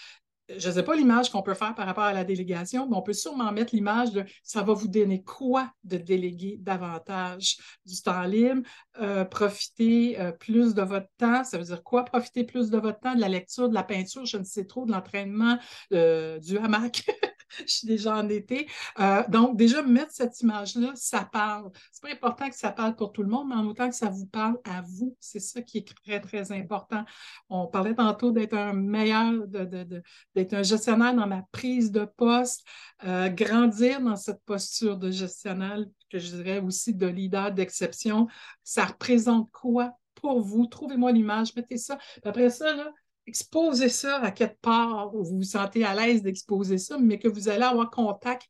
je 0.56 0.68
ne 0.68 0.74
sais 0.74 0.82
pas 0.82 0.96
l'image 0.96 1.30
qu'on 1.30 1.42
peut 1.42 1.54
faire 1.54 1.74
par 1.74 1.86
rapport 1.86 2.04
à 2.04 2.12
la 2.12 2.24
délégation, 2.24 2.88
mais 2.88 2.96
on 2.96 3.02
peut 3.02 3.12
sûrement 3.12 3.52
mettre 3.52 3.74
l'image 3.74 4.12
de 4.12 4.24
ça 4.42 4.62
va 4.62 4.72
vous 4.72 4.88
donner 4.88 5.22
quoi 5.22 5.70
de 5.84 5.98
déléguer 5.98 6.56
davantage 6.60 7.58
du 7.84 8.00
temps 8.00 8.22
libre, 8.22 8.62
euh, 9.00 9.24
profiter 9.24 10.18
euh, 10.20 10.32
plus 10.32 10.74
de 10.74 10.82
votre 10.82 11.08
temps. 11.18 11.44
Ça 11.44 11.58
veut 11.58 11.64
dire 11.64 11.82
quoi? 11.82 12.04
Profiter 12.04 12.44
plus 12.44 12.70
de 12.70 12.78
votre 12.78 13.00
temps, 13.00 13.14
de 13.14 13.20
la 13.20 13.28
lecture, 13.28 13.68
de 13.68 13.74
la 13.74 13.82
peinture, 13.82 14.24
je 14.24 14.38
ne 14.38 14.44
sais 14.44 14.64
trop, 14.64 14.86
de 14.86 14.92
l'entraînement, 14.92 15.58
euh, 15.92 16.38
du 16.38 16.58
hamac? 16.58 17.04
je 17.58 17.72
suis 17.72 17.86
déjà 17.86 18.16
en 18.16 18.28
été. 18.28 18.68
Euh, 18.98 19.22
donc, 19.28 19.56
déjà, 19.56 19.82
mettre 19.82 20.12
cette 20.12 20.40
image-là, 20.40 20.92
ça 20.94 21.24
parle. 21.24 21.70
C'est 21.90 22.02
pas 22.02 22.12
important 22.12 22.48
que 22.48 22.56
ça 22.56 22.70
parle 22.70 22.96
pour 22.96 23.12
tout 23.12 23.22
le 23.22 23.28
monde, 23.28 23.48
mais 23.48 23.54
en 23.54 23.66
autant 23.66 23.88
que 23.88 23.94
ça 23.94 24.10
vous 24.10 24.26
parle 24.26 24.58
à 24.64 24.82
vous, 24.82 25.16
c'est 25.20 25.40
ça 25.40 25.62
qui 25.62 25.78
est 25.78 25.96
très, 26.04 26.20
très 26.20 26.52
important. 26.52 27.04
On 27.48 27.66
parlait 27.66 27.94
tantôt 27.94 28.30
d'être 28.30 28.54
un 28.54 28.72
meilleur, 28.72 29.46
d'être 29.46 30.54
un 30.54 30.62
gestionnaire 30.62 31.14
dans 31.14 31.26
ma 31.26 31.42
prise 31.52 31.90
de 31.90 32.04
poste, 32.04 32.64
euh, 33.04 33.28
grandir 33.28 34.00
dans 34.00 34.17
cette 34.17 34.43
posture 34.44 34.96
de 34.96 35.10
gestionnaire, 35.10 35.84
que 36.10 36.19
je 36.19 36.36
dirais 36.36 36.60
aussi 36.60 36.94
de 36.94 37.06
leader 37.06 37.52
d'exception. 37.52 38.26
Ça 38.64 38.86
représente 38.86 39.50
quoi 39.50 39.93
pour 40.14 40.40
vous? 40.40 40.67
Trouvez-moi 40.67 41.12
l'image, 41.12 41.55
mettez 41.55 41.76
ça. 41.76 41.98
Après 42.24 42.50
ça, 42.50 42.74
là, 42.74 42.93
exposez 43.29 43.89
ça 43.89 44.17
à 44.20 44.31
quelque 44.31 44.61
part 44.61 45.15
où 45.15 45.23
vous 45.23 45.37
vous 45.39 45.43
sentez 45.43 45.85
à 45.85 45.94
l'aise 45.94 46.23
d'exposer 46.23 46.79
ça, 46.79 46.99
mais 46.99 47.19
que 47.19 47.29
vous 47.29 47.49
allez 47.49 47.63
avoir 47.63 47.91
contact 47.91 48.49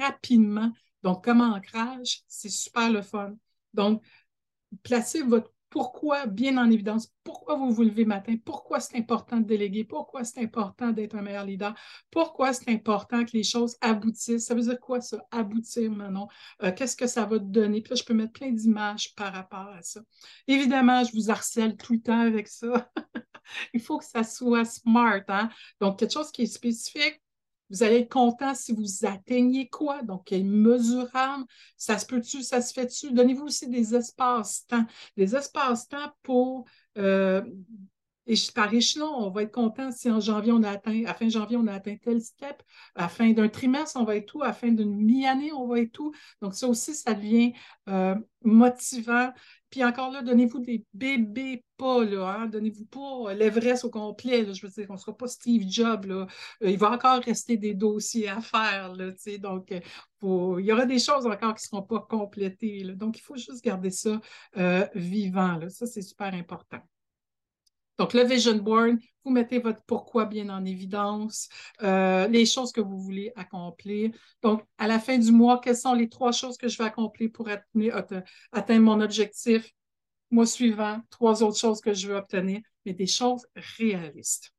rapidement. 0.00 0.72
Donc, 1.02 1.24
comme 1.24 1.40
ancrage, 1.40 2.22
c'est 2.26 2.48
super 2.48 2.90
le 2.90 3.02
fun. 3.02 3.34
Donc, 3.74 4.02
placez 4.82 5.22
votre 5.22 5.50
pourquoi 5.74 6.26
bien 6.26 6.56
en 6.56 6.70
évidence, 6.70 7.12
pourquoi 7.24 7.56
vous 7.56 7.72
vous 7.72 7.82
levez 7.82 8.04
matin, 8.04 8.36
pourquoi 8.44 8.78
c'est 8.78 8.96
important 8.96 9.38
de 9.38 9.44
déléguer, 9.44 9.82
pourquoi 9.82 10.22
c'est 10.22 10.40
important 10.40 10.92
d'être 10.92 11.16
un 11.16 11.22
meilleur 11.22 11.44
leader, 11.44 11.74
pourquoi 12.12 12.52
c'est 12.52 12.70
important 12.70 13.24
que 13.24 13.32
les 13.32 13.42
choses 13.42 13.76
aboutissent? 13.80 14.46
Ça 14.46 14.54
veut 14.54 14.60
dire 14.60 14.78
quoi 14.78 15.00
ça, 15.00 15.26
aboutir 15.32 15.90
maintenant? 15.90 16.28
Euh, 16.62 16.70
qu'est-ce 16.70 16.94
que 16.94 17.08
ça 17.08 17.24
va 17.24 17.40
te 17.40 17.44
donner? 17.44 17.82
Puis 17.82 17.90
là, 17.90 17.96
je 17.96 18.04
peux 18.04 18.14
mettre 18.14 18.34
plein 18.34 18.52
d'images 18.52 19.16
par 19.16 19.32
rapport 19.32 19.68
à 19.68 19.82
ça. 19.82 20.00
Évidemment, 20.46 21.02
je 21.02 21.12
vous 21.12 21.28
harcèle 21.28 21.76
tout 21.76 21.94
le 21.94 22.00
temps 22.00 22.20
avec 22.20 22.46
ça. 22.46 22.88
Il 23.72 23.80
faut 23.80 23.98
que 23.98 24.04
ça 24.04 24.24
soit 24.24 24.64
smart. 24.64 25.22
Hein? 25.28 25.48
Donc, 25.80 25.98
quelque 25.98 26.12
chose 26.12 26.30
qui 26.30 26.42
est 26.42 26.46
spécifique, 26.46 27.20
vous 27.70 27.82
allez 27.82 28.00
être 28.00 28.12
content 28.12 28.54
si 28.54 28.72
vous 28.72 29.06
atteignez 29.06 29.68
quoi? 29.68 30.02
Donc, 30.02 30.30
mesurable. 30.30 31.44
Ça 31.76 31.98
se 31.98 32.06
peut-tu, 32.06 32.42
ça 32.42 32.60
se 32.60 32.72
fait-tu? 32.72 33.12
Donnez-vous 33.12 33.46
aussi 33.46 33.68
des 33.68 33.94
espaces-temps. 33.94 34.84
Des 35.16 35.34
espaces-temps 35.34 36.12
pour 36.22 36.66
euh, 36.98 37.42
et 38.26 38.34
par 38.54 38.72
échelon, 38.72 39.06
on 39.06 39.30
va 39.30 39.42
être 39.42 39.52
content 39.52 39.90
si 39.90 40.10
en 40.10 40.18
janvier, 40.18 40.52
on 40.52 40.62
a 40.62 40.70
atteint, 40.70 41.04
à 41.04 41.12
fin 41.12 41.28
janvier, 41.28 41.58
on 41.58 41.66
a 41.66 41.74
atteint 41.74 41.96
tel 41.96 42.22
step. 42.22 42.62
À 42.94 43.08
fin 43.08 43.30
d'un 43.32 43.48
trimestre, 43.48 44.00
on 44.00 44.04
va 44.04 44.16
être 44.16 44.26
tout. 44.26 44.42
À 44.42 44.54
fin 44.54 44.68
d'une 44.68 44.96
mi-année, 44.96 45.52
on 45.52 45.66
va 45.66 45.80
être 45.80 45.92
tout. 45.92 46.12
Donc, 46.40 46.54
ça 46.54 46.66
aussi, 46.66 46.94
ça 46.94 47.12
devient 47.12 47.52
euh, 47.88 48.14
motivant. 48.42 49.30
Puis 49.74 49.82
encore 49.82 50.12
là, 50.12 50.22
donnez-vous 50.22 50.60
des 50.60 50.86
bébés 50.94 51.64
pas, 51.76 52.04
là. 52.04 52.28
Hein? 52.28 52.46
Donnez-vous 52.46 52.84
pas 52.84 53.34
l'Everest 53.34 53.84
au 53.84 53.90
complet. 53.90 54.46
Je 54.54 54.64
veux 54.64 54.70
dire, 54.70 54.86
on 54.88 54.92
ne 54.92 54.98
sera 54.98 55.16
pas 55.16 55.26
Steve 55.26 55.64
Jobs. 55.68 56.04
Là. 56.04 56.28
Euh, 56.62 56.70
il 56.70 56.78
va 56.78 56.92
encore 56.92 57.20
rester 57.20 57.56
des 57.56 57.74
dossiers 57.74 58.28
à 58.28 58.40
faire. 58.40 58.94
Là, 58.94 59.10
donc, 59.40 59.72
euh, 59.72 60.60
il 60.60 60.64
y 60.64 60.70
aura 60.70 60.86
des 60.86 61.00
choses 61.00 61.26
encore 61.26 61.56
qui 61.56 61.64
ne 61.64 61.68
seront 61.70 61.82
pas 61.82 62.06
complétées. 62.08 62.84
Donc, 62.94 63.18
il 63.18 63.22
faut 63.22 63.34
juste 63.34 63.64
garder 63.64 63.90
ça 63.90 64.20
vivant. 64.94 65.56
Là. 65.56 65.68
Ça, 65.70 65.86
c'est 65.86 66.02
super 66.02 66.32
important. 66.34 66.78
Donc, 67.98 68.12
le 68.12 68.24
vision 68.24 68.56
board, 68.56 68.96
vous 69.24 69.30
mettez 69.30 69.58
votre 69.58 69.82
pourquoi 69.86 70.26
bien 70.26 70.48
en 70.50 70.64
évidence, 70.64 71.48
euh, 71.82 72.26
les 72.28 72.46
choses 72.46 72.72
que 72.72 72.80
vous 72.80 72.98
voulez 72.98 73.32
accomplir. 73.36 74.10
Donc, 74.42 74.62
à 74.78 74.86
la 74.88 74.98
fin 74.98 75.18
du 75.18 75.32
mois, 75.32 75.60
quelles 75.60 75.76
sont 75.76 75.94
les 75.94 76.08
trois 76.08 76.32
choses 76.32 76.56
que 76.56 76.68
je 76.68 76.78
vais 76.78 76.84
accomplir 76.84 77.30
pour 77.32 77.48
atteindre 77.48 78.82
mon 78.84 79.00
objectif? 79.00 79.70
Mois 80.30 80.46
suivant, 80.46 81.00
trois 81.10 81.42
autres 81.42 81.58
choses 81.58 81.80
que 81.80 81.94
je 81.94 82.08
veux 82.08 82.16
obtenir, 82.16 82.60
mais 82.84 82.92
des 82.94 83.06
choses 83.06 83.46
réalistes. 83.78 84.53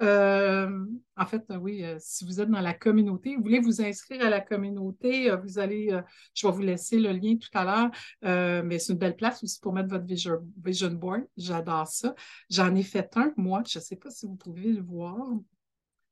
Euh, 0.00 0.86
en 1.16 1.26
fait, 1.26 1.42
oui, 1.60 1.84
euh, 1.84 1.96
si 1.98 2.24
vous 2.24 2.40
êtes 2.40 2.48
dans 2.48 2.60
la 2.60 2.74
communauté, 2.74 3.34
vous 3.34 3.42
voulez 3.42 3.58
vous 3.58 3.82
inscrire 3.82 4.24
à 4.24 4.30
la 4.30 4.40
communauté, 4.40 5.30
vous 5.42 5.58
allez, 5.58 5.90
je 6.34 6.46
vais 6.46 6.52
vous 6.52 6.62
laisser 6.62 6.98
le 6.98 7.10
lien 7.12 7.36
tout 7.36 7.48
à 7.54 7.64
l'heure, 7.64 8.64
mais 8.64 8.78
c'est 8.78 8.92
une 8.92 8.98
belle 8.98 9.16
place 9.16 9.42
aussi 9.42 9.58
pour 9.60 9.72
mettre 9.72 9.88
votre 9.88 10.04
vision, 10.04 10.38
vision 10.64 10.90
board. 10.90 11.26
J'adore 11.36 11.88
ça. 11.88 12.14
J'en 12.48 12.74
ai 12.74 12.82
fait 12.82 13.16
un, 13.16 13.32
moi, 13.36 13.62
je 13.66 13.78
ne 13.78 13.82
sais 13.82 13.96
pas 13.96 14.10
si 14.10 14.26
vous 14.26 14.36
pouvez 14.36 14.72
le 14.72 14.82
voir. 14.82 15.16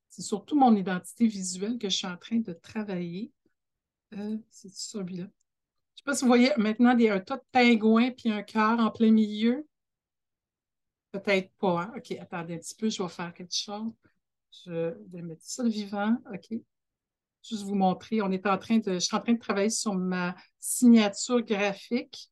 C'est 0.09 0.23
surtout 0.23 0.59
mon 0.59 0.75
identité 0.75 1.26
visuelle 1.26 1.78
que 1.78 1.88
je 1.88 1.97
suis 1.97 2.07
en 2.07 2.16
train 2.16 2.38
de 2.38 2.52
travailler. 2.52 3.31
c'est 4.50 4.73
celui-là? 4.73 5.26
Je 5.97 6.02
ne 6.02 6.05
sais 6.05 6.05
pas 6.05 6.14
si 6.14 6.25
vous 6.25 6.28
voyez 6.28 6.50
maintenant 6.57 6.97
il 6.97 7.05
y 7.05 7.09
a 7.09 7.14
un 7.14 7.21
tas 7.21 7.37
de 7.37 7.43
pingouins 7.52 8.11
puis 8.11 8.31
un 8.31 8.43
cœur 8.43 8.78
en 8.81 8.90
plein 8.90 9.11
milieu. 9.11 9.66
Peut-être 11.23 11.52
pas. 11.58 11.82
Hein? 11.82 11.92
OK, 11.96 12.12
attendez 12.12 12.54
un 12.54 12.58
petit 12.58 12.75
peu, 12.75 12.88
je 12.90 13.02
vais 13.02 13.08
faire 13.08 13.32
quelque 13.32 13.54
chose. 13.54 13.92
Je 14.64 14.94
vais 15.11 15.23
mettre 15.23 15.42
ça 15.42 15.64
vivant. 15.64 16.16
OK. 16.32 16.58
Juste 17.42 17.62
vous 17.62 17.75
montrer. 17.75 18.23
On 18.23 18.30
est 18.30 18.46
en 18.46 18.58
train 18.58 18.78
de. 18.78 18.94
Je 18.94 18.99
suis 18.99 19.16
en 19.16 19.20
train 19.20 19.35
de 19.35 19.38
travailler 19.38 19.70
sur 19.70 19.94
ma 19.94 20.35
signature 20.58 21.42
graphique. 21.42 22.30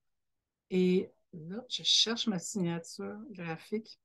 Et 0.71 1.11
là, 1.33 1.63
je 1.69 1.83
cherche 1.83 2.27
ma 2.27 2.39
signature 2.39 3.17
graphique. 3.31 3.99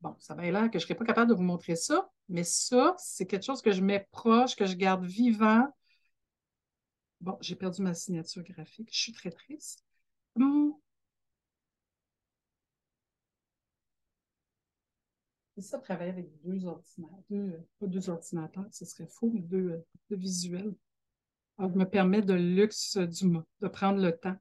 Bon, 0.00 0.14
ça 0.18 0.34
va 0.34 0.42
l'air 0.42 0.70
que 0.70 0.78
je 0.78 0.84
ne 0.84 0.88
serais 0.88 0.94
pas 0.94 1.04
capable 1.06 1.30
de 1.30 1.34
vous 1.34 1.42
montrer 1.42 1.76
ça, 1.76 2.10
mais 2.28 2.44
ça, 2.44 2.94
c'est 2.98 3.24
quelque 3.24 3.44
chose 3.44 3.62
que 3.62 3.72
je 3.72 3.80
mets 3.80 4.06
proche, 4.12 4.54
que 4.54 4.66
je 4.66 4.76
garde 4.76 5.04
vivant. 5.06 5.66
Bon, 7.22 7.38
j'ai 7.40 7.56
perdu 7.56 7.80
ma 7.80 7.94
signature 7.94 8.42
graphique. 8.42 8.90
Je 8.92 8.98
suis 8.98 9.12
très 9.12 9.30
triste. 9.30 9.82
Hum, 10.38 10.74
C'est 15.54 15.62
ça, 15.62 15.78
travailler 15.78 16.10
avec 16.10 16.28
deux 16.42 16.64
ordinateurs, 16.66 17.60
pas 17.78 17.86
deux 17.86 18.10
ordinateurs, 18.10 18.66
ce 18.72 18.84
serait 18.84 19.06
faux, 19.06 19.30
mais 19.32 19.40
deux, 19.40 19.84
visuels. 20.10 20.74
Alors, 21.58 21.72
je 21.72 21.78
me 21.78 21.84
permet 21.84 22.22
de 22.22 22.34
luxe 22.34 22.96
du 22.96 23.26
mot, 23.26 23.44
de 23.60 23.68
prendre 23.68 24.00
le 24.00 24.16
temps. 24.16 24.36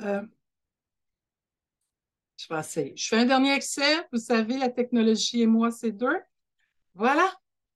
Euh, 0.00 0.22
je 2.36 2.48
vais. 2.52 2.92
Je 2.96 3.08
fais 3.08 3.18
un 3.18 3.26
dernier 3.26 3.54
excès. 3.54 4.06
Vous 4.12 4.18
savez, 4.18 4.58
la 4.58 4.68
technologie 4.68 5.42
et 5.42 5.46
moi, 5.46 5.70
c'est 5.70 5.92
deux. 5.92 6.20
Voilà. 6.94 7.32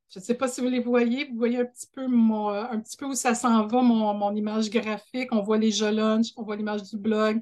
Je 0.09 0.19
ne 0.19 0.25
sais 0.25 0.35
pas 0.35 0.49
si 0.49 0.61
vous 0.61 0.69
les 0.69 0.81
voyez. 0.81 1.27
Vous 1.27 1.37
voyez 1.37 1.61
un 1.61 1.65
petit 1.65 1.87
peu, 1.93 2.07
mon, 2.09 2.51
euh, 2.51 2.65
un 2.65 2.81
petit 2.81 2.97
peu 2.97 3.07
où 3.07 3.15
ça 3.15 3.35
s'en 3.35 3.67
va, 3.67 3.83
mon, 3.83 4.13
mon, 4.15 4.35
image 4.35 4.71
graphique. 4.71 5.33
On 5.33 5.43
voit 5.43 5.59
les 5.59 5.71
jeux 5.71 5.91
on 6.37 6.43
voit 6.43 6.57
l'image 6.57 6.83
du 6.85 6.97
blog, 6.97 7.41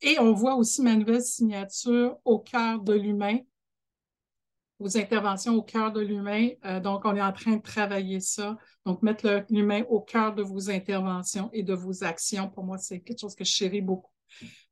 et 0.00 0.18
on 0.18 0.32
voit 0.32 0.56
aussi 0.56 0.82
ma 0.82 0.94
nouvelle 0.96 1.22
signature 1.22 2.18
au 2.24 2.38
cœur 2.38 2.80
de 2.80 2.94
l'humain, 2.94 3.38
vos 4.78 4.96
interventions 4.96 5.54
au 5.54 5.62
cœur 5.62 5.92
de 5.92 6.00
l'humain. 6.00 6.50
Euh, 6.64 6.80
donc, 6.80 7.02
on 7.04 7.16
est 7.16 7.22
en 7.22 7.32
train 7.32 7.56
de 7.56 7.62
travailler 7.62 8.20
ça. 8.20 8.56
Donc, 8.84 9.02
mettre 9.02 9.44
l'humain 9.48 9.82
au 9.88 10.00
cœur 10.00 10.34
de 10.34 10.42
vos 10.42 10.70
interventions 10.70 11.48
et 11.52 11.62
de 11.62 11.74
vos 11.74 12.04
actions, 12.04 12.50
pour 12.50 12.64
moi, 12.64 12.78
c'est 12.78 13.00
quelque 13.00 13.20
chose 13.20 13.34
que 13.34 13.44
je 13.44 13.50
chéris 13.50 13.80
beaucoup. 13.80 14.10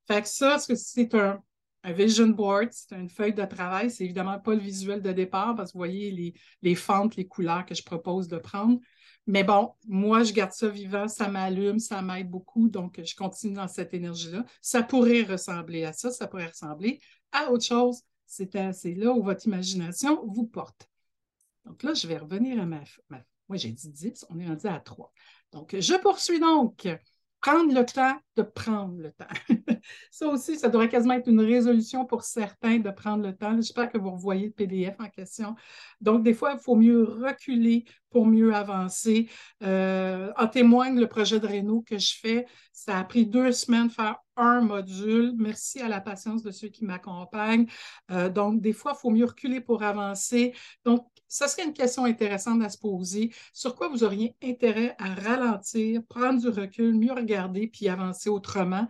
Fait 0.06 0.22
que 0.22 0.28
ça, 0.28 0.58
c'est 0.58 1.14
un, 1.14 1.42
un 1.84 1.92
vision 1.92 2.28
board, 2.28 2.68
c'est 2.70 2.94
une 2.94 3.08
feuille 3.08 3.34
de 3.34 3.44
travail. 3.44 3.90
C'est 3.90 4.04
évidemment 4.04 4.38
pas 4.38 4.54
le 4.54 4.60
visuel 4.60 5.02
de 5.02 5.12
départ 5.12 5.54
parce 5.56 5.72
que 5.72 5.74
vous 5.74 5.80
voyez 5.80 6.10
les, 6.10 6.34
les 6.62 6.74
fentes, 6.74 7.16
les 7.16 7.26
couleurs 7.26 7.64
que 7.66 7.74
je 7.74 7.82
propose 7.82 8.28
de 8.28 8.38
prendre. 8.38 8.78
Mais 9.26 9.44
bon, 9.44 9.72
moi, 9.86 10.24
je 10.24 10.32
garde 10.32 10.52
ça 10.52 10.68
vivant, 10.68 11.06
ça 11.06 11.28
m'allume, 11.28 11.78
ça 11.78 12.02
m'aide 12.02 12.28
beaucoup, 12.28 12.68
donc 12.68 13.00
je 13.04 13.14
continue 13.14 13.54
dans 13.54 13.68
cette 13.68 13.94
énergie-là. 13.94 14.44
Ça 14.60 14.82
pourrait 14.82 15.22
ressembler 15.22 15.84
à 15.84 15.92
ça, 15.92 16.10
ça 16.10 16.26
pourrait 16.26 16.48
ressembler 16.48 17.00
à 17.30 17.50
autre 17.50 17.64
chose. 17.64 18.02
C'est 18.26 18.54
là 18.94 19.12
où 19.12 19.22
votre 19.22 19.46
imagination 19.46 20.24
vous 20.26 20.46
porte. 20.46 20.88
Donc 21.64 21.82
là, 21.82 21.94
je 21.94 22.06
vais 22.08 22.18
revenir 22.18 22.60
à 22.60 22.66
ma... 22.66 22.82
ma 23.10 23.22
moi, 23.48 23.58
j'ai 23.58 23.70
dit 23.70 23.90
10, 23.90 24.24
on 24.30 24.38
est 24.38 24.46
rendu 24.46 24.66
à 24.66 24.80
3. 24.80 25.12
Donc, 25.52 25.76
je 25.78 25.94
poursuis 26.00 26.40
donc 26.40 26.88
prendre 27.42 27.74
le 27.74 27.84
temps 27.84 28.16
de 28.36 28.42
prendre 28.42 28.96
le 28.96 29.10
temps. 29.12 29.26
ça 30.10 30.28
aussi, 30.28 30.56
ça 30.56 30.68
devrait 30.68 30.88
quasiment 30.88 31.14
être 31.14 31.28
une 31.28 31.40
résolution 31.40 32.06
pour 32.06 32.22
certains 32.22 32.78
de 32.78 32.90
prendre 32.90 33.26
le 33.26 33.36
temps. 33.36 33.54
J'espère 33.56 33.90
que 33.90 33.98
vous 33.98 34.12
revoyez 34.12 34.46
le 34.46 34.52
PDF 34.52 34.94
en 35.00 35.08
question. 35.08 35.54
Donc, 36.00 36.22
des 36.22 36.32
fois, 36.32 36.52
il 36.54 36.60
faut 36.60 36.76
mieux 36.76 37.02
reculer 37.02 37.84
pour 38.10 38.26
mieux 38.26 38.54
avancer. 38.54 39.28
Euh, 39.62 40.32
en 40.38 40.46
témoigne 40.46 40.98
le 40.98 41.08
projet 41.08 41.40
de 41.40 41.46
Renault 41.46 41.82
que 41.82 41.98
je 41.98 42.14
fais. 42.20 42.46
Ça 42.72 42.98
a 42.98 43.04
pris 43.04 43.26
deux 43.26 43.52
semaines 43.52 43.88
de 43.88 43.92
faire 43.92 44.16
un 44.36 44.60
module. 44.60 45.34
Merci 45.36 45.80
à 45.80 45.88
la 45.88 46.00
patience 46.00 46.42
de 46.42 46.52
ceux 46.52 46.68
qui 46.68 46.84
m'accompagnent. 46.84 47.66
Euh, 48.12 48.28
donc, 48.28 48.60
des 48.60 48.72
fois, 48.72 48.92
il 48.96 49.00
faut 49.00 49.10
mieux 49.10 49.26
reculer 49.26 49.60
pour 49.60 49.82
avancer. 49.82 50.54
Donc, 50.84 51.06
ça 51.32 51.48
serait 51.48 51.64
une 51.64 51.72
question 51.72 52.04
intéressante 52.04 52.62
à 52.62 52.68
se 52.68 52.76
poser. 52.76 53.32
Sur 53.54 53.74
quoi 53.74 53.88
vous 53.88 54.04
auriez 54.04 54.36
intérêt 54.42 54.94
à 54.98 55.14
ralentir, 55.14 56.02
prendre 56.06 56.38
du 56.38 56.48
recul, 56.48 56.94
mieux 56.94 57.12
regarder, 57.12 57.68
puis 57.68 57.88
avancer 57.88 58.28
autrement? 58.28 58.86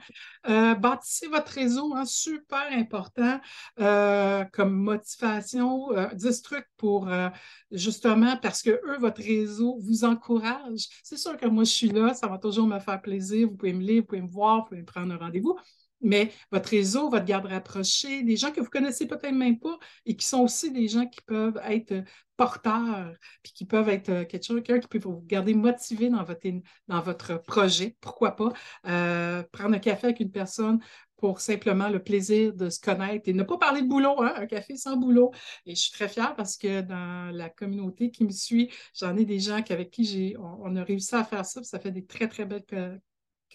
Euh, 0.49 0.75
bâtissez 0.75 1.29
votre 1.29 1.53
réseau, 1.53 1.95
hein, 1.95 2.05
super 2.05 2.67
important 2.73 3.41
euh, 3.79 4.45
comme 4.53 4.75
motivation. 4.75 5.97
Euh, 5.97 6.09
10 6.15 6.43
trucs 6.43 6.67
pour 6.77 7.09
euh, 7.09 7.29
justement, 7.71 8.37
parce 8.37 8.61
que 8.61 8.71
eux, 8.71 8.99
votre 8.99 9.23
réseau 9.23 9.79
vous 9.81 10.05
encourage. 10.05 10.89
C'est 11.05 11.19
sûr 11.19 11.37
que 11.37 11.47
moi, 11.47 11.63
je 11.63 11.71
suis 11.71 11.91
là, 11.91 12.13
ça 12.13 12.27
va 12.27 12.39
toujours 12.39 12.67
me 12.67 12.81
faire 12.81 13.01
plaisir. 13.01 13.49
Vous 13.49 13.57
pouvez 13.57 13.73
me 13.73 13.83
lire, 13.83 14.03
vous 14.03 14.09
pouvez 14.09 14.21
me 14.21 14.29
voir, 14.29 14.63
vous 14.63 14.65
pouvez 14.65 14.81
me 14.81 14.87
prendre 14.87 15.15
un 15.15 15.19
rendez-vous 15.19 15.57
mais 16.03 16.33
votre 16.51 16.69
réseau, 16.71 17.09
votre 17.09 17.25
garde 17.25 17.47
rapprochée, 17.47 18.23
des 18.23 18.37
gens 18.37 18.51
que 18.51 18.61
vous 18.61 18.71
connaissez 18.71 19.07
peut-être 19.07 19.33
même 19.33 19.59
pas 19.59 19.79
et 20.07 20.17
qui 20.17 20.27
sont 20.27 20.41
aussi 20.41 20.71
des 20.71 20.89
gens 20.89 21.07
qui 21.07 21.21
peuvent 21.23 21.61
être 21.65 22.05
porteurs, 22.37 23.15
puis 23.43 23.53
qui 23.53 23.65
peuvent 23.65 23.89
être 23.89 24.09
euh, 24.09 24.25
quelqu'un 24.25 24.81
qui 24.81 24.89
peut 24.89 24.99
vous 24.99 25.23
garder 25.27 25.55
motivé 25.55 26.09
dans 26.09 26.25
votre, 26.25 26.49
dans 26.89 27.01
votre 27.01 27.41
projet. 27.43 27.97
Pourquoi 28.01 28.37
pas 28.37 28.53
euh, 28.87 29.43
prendre 29.53 29.75
un 29.75 29.79
café 29.79 30.09
avec 30.09 30.21
une 30.21 30.31
personne 30.31 30.81
pour 31.23 31.41
simplement 31.41 31.89
le 31.89 32.03
plaisir 32.03 32.53
de 32.53 32.69
se 32.69 32.81
connaître 32.81 33.29
et 33.29 33.33
ne 33.33 33.45
pas 33.45 33.57
parler 33.57 33.83
de 33.83 33.87
boulot, 33.87 34.21
hein, 34.23 34.35
un 34.37 34.47
café 34.47 34.77
sans 34.77 34.97
boulot. 34.97 35.31
Et 35.67 35.77
je 35.77 35.83
suis 35.83 35.93
très 35.93 36.09
fière 36.09 36.35
parce 36.35 36.57
que 36.57 36.81
dans 36.81 37.31
la 37.33 37.49
communauté 37.49 38.11
qui 38.11 38.25
me 38.25 38.31
suit, 38.31 38.73
j'en 38.93 39.17
ai 39.17 39.25
des 39.25 39.39
gens 39.39 39.63
avec 39.71 39.93
qui 39.93 40.05
j'ai, 40.05 40.37
on, 40.39 40.75
a 40.75 40.83
réussi 40.83 41.15
à 41.15 41.23
faire 41.23 41.47
ça, 41.47 41.63
ça 41.63 41.79
fait 41.79 41.93
des 41.93 42.05
très, 42.05 42.27
très 42.27 42.45
belles 42.45 42.65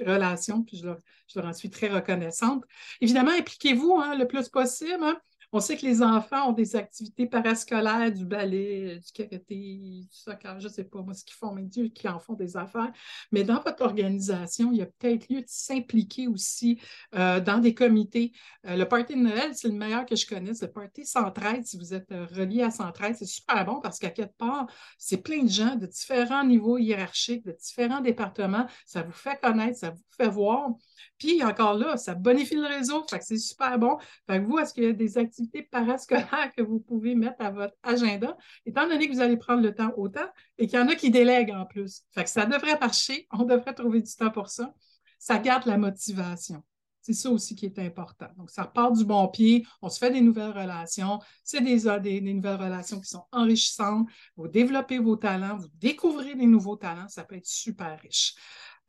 relations, 0.03 0.63
puis 0.63 0.77
je 0.77 0.85
leur, 0.85 0.97
je 1.27 1.39
leur 1.39 1.49
en 1.49 1.53
suis 1.53 1.69
très 1.69 1.89
reconnaissante. 1.89 2.63
Évidemment, 3.01 3.31
impliquez-vous 3.31 3.97
hein, 3.97 4.15
le 4.15 4.27
plus 4.27 4.49
possible. 4.49 5.03
Hein. 5.03 5.19
On 5.53 5.61
sait 5.61 5.77
que 5.77 5.85
les 5.85 6.01
enfants 6.01 6.49
ont 6.49 6.53
des 6.53 6.75
activités 6.75 7.25
parascolaires, 7.25 8.11
du 8.11 8.25
ballet, 8.25 8.99
du 8.99 9.11
karaté, 9.13 9.55
du 9.55 10.07
soccer, 10.11 10.59
je 10.59 10.67
ne 10.67 10.73
sais 10.73 10.83
pas 10.83 11.01
moi 11.01 11.13
ce 11.13 11.23
qu'ils 11.23 11.35
font, 11.35 11.53
mais 11.53 11.63
Dieu 11.63 11.87
qui 11.87 12.07
en 12.09 12.19
font 12.19 12.33
des 12.33 12.57
affaires. 12.57 12.91
Mais 13.31 13.43
dans 13.43 13.61
votre 13.61 13.81
organisation, 13.83 14.71
il 14.73 14.79
y 14.79 14.81
a 14.81 14.85
peut-être 14.85 15.29
lieu 15.29 15.39
de 15.39 15.47
s'impliquer 15.47 16.27
aussi 16.27 16.81
euh, 17.15 17.39
dans 17.39 17.59
des 17.59 17.73
comités. 17.73 18.33
Euh, 18.65 18.75
le 18.75 18.85
party 18.85 19.15
de 19.15 19.21
Noël, 19.21 19.51
c'est 19.53 19.69
le 19.69 19.73
meilleur 19.73 20.05
que 20.05 20.17
je 20.17 20.27
connaisse. 20.27 20.61
Le 20.61 20.71
party 20.71 21.05
Centraide, 21.05 21.65
si 21.65 21.77
vous 21.77 21.93
êtes 21.93 22.11
euh, 22.11 22.25
relié 22.25 22.63
à 22.63 22.71
Centraide, 22.71 23.15
c'est 23.15 23.25
super 23.25 23.63
bon 23.63 23.79
parce 23.79 23.99
qu'à 23.99 24.09
quelque 24.09 24.37
part, 24.37 24.67
c'est 24.97 25.17
plein 25.23 25.43
de 25.43 25.49
gens 25.49 25.75
de 25.75 25.85
différents 25.85 26.43
niveaux 26.43 26.77
hiérarchiques, 26.77 27.45
de 27.45 27.53
différents 27.53 28.01
départements. 28.01 28.67
Ça 28.85 29.01
vous 29.01 29.13
fait 29.13 29.39
connaître, 29.41 29.77
ça 29.77 29.91
vous 29.91 30.03
fait 30.17 30.29
voir. 30.29 30.71
Puis 31.17 31.43
encore 31.43 31.73
là, 31.73 31.97
ça 31.97 32.13
bonifie 32.13 32.55
le 32.55 32.67
réseau, 32.67 33.03
fait 33.09 33.19
que 33.19 33.25
c'est 33.25 33.37
super 33.37 33.77
bon. 33.79 33.97
Fait 34.27 34.39
que 34.39 34.45
vous, 34.45 34.59
est-ce 34.59 34.73
qu'il 34.73 34.83
y 34.83 34.87
a 34.87 34.93
des 34.93 35.17
activités 35.17 35.63
parascolaires 35.63 36.51
que 36.55 36.61
vous 36.61 36.79
pouvez 36.79 37.15
mettre 37.15 37.39
à 37.39 37.51
votre 37.51 37.75
agenda, 37.83 38.37
étant 38.65 38.87
donné 38.87 39.07
que 39.07 39.13
vous 39.13 39.21
allez 39.21 39.37
prendre 39.37 39.61
le 39.61 39.73
temps 39.73 39.93
autant 39.97 40.27
et 40.57 40.67
qu'il 40.67 40.79
y 40.79 40.81
en 40.81 40.87
a 40.87 40.95
qui 40.95 41.09
délèguent 41.09 41.53
en 41.55 41.65
plus. 41.65 42.03
Fait 42.11 42.23
que 42.23 42.29
ça 42.29 42.45
devrait 42.45 42.77
marcher, 42.79 43.27
on 43.31 43.43
devrait 43.43 43.73
trouver 43.73 44.01
du 44.01 44.15
temps 44.15 44.31
pour 44.31 44.49
ça. 44.49 44.73
Ça 45.19 45.39
garde 45.39 45.65
la 45.65 45.77
motivation. 45.77 46.63
C'est 47.07 47.13
ça 47.13 47.31
aussi 47.31 47.55
qui 47.55 47.65
est 47.65 47.79
important. 47.79 48.27
Donc, 48.35 48.49
ça 48.49 48.63
repart 48.63 48.91
du 48.93 49.05
bon 49.05 49.29
pied, 49.29 49.65
on 49.81 49.87
se 49.87 49.97
fait 49.97 50.11
des 50.11 50.19
nouvelles 50.19 50.51
relations, 50.51 51.19
c'est 51.41 51.61
des, 51.61 51.79
des, 52.01 52.33
nouvelles 52.33 52.61
relations 52.61 52.99
qui 52.99 53.07
sont 53.07 53.23
enrichissantes, 53.31 54.09
vous 54.35 54.49
développez 54.49 54.99
vos 54.99 55.15
talents, 55.15 55.55
vous 55.55 55.69
découvrez 55.75 56.35
des 56.35 56.45
nouveaux 56.45 56.75
talents, 56.75 57.07
ça 57.07 57.23
peut 57.23 57.35
être 57.35 57.45
super 57.45 57.97
riche. 58.01 58.35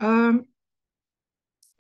Euh, 0.03 0.43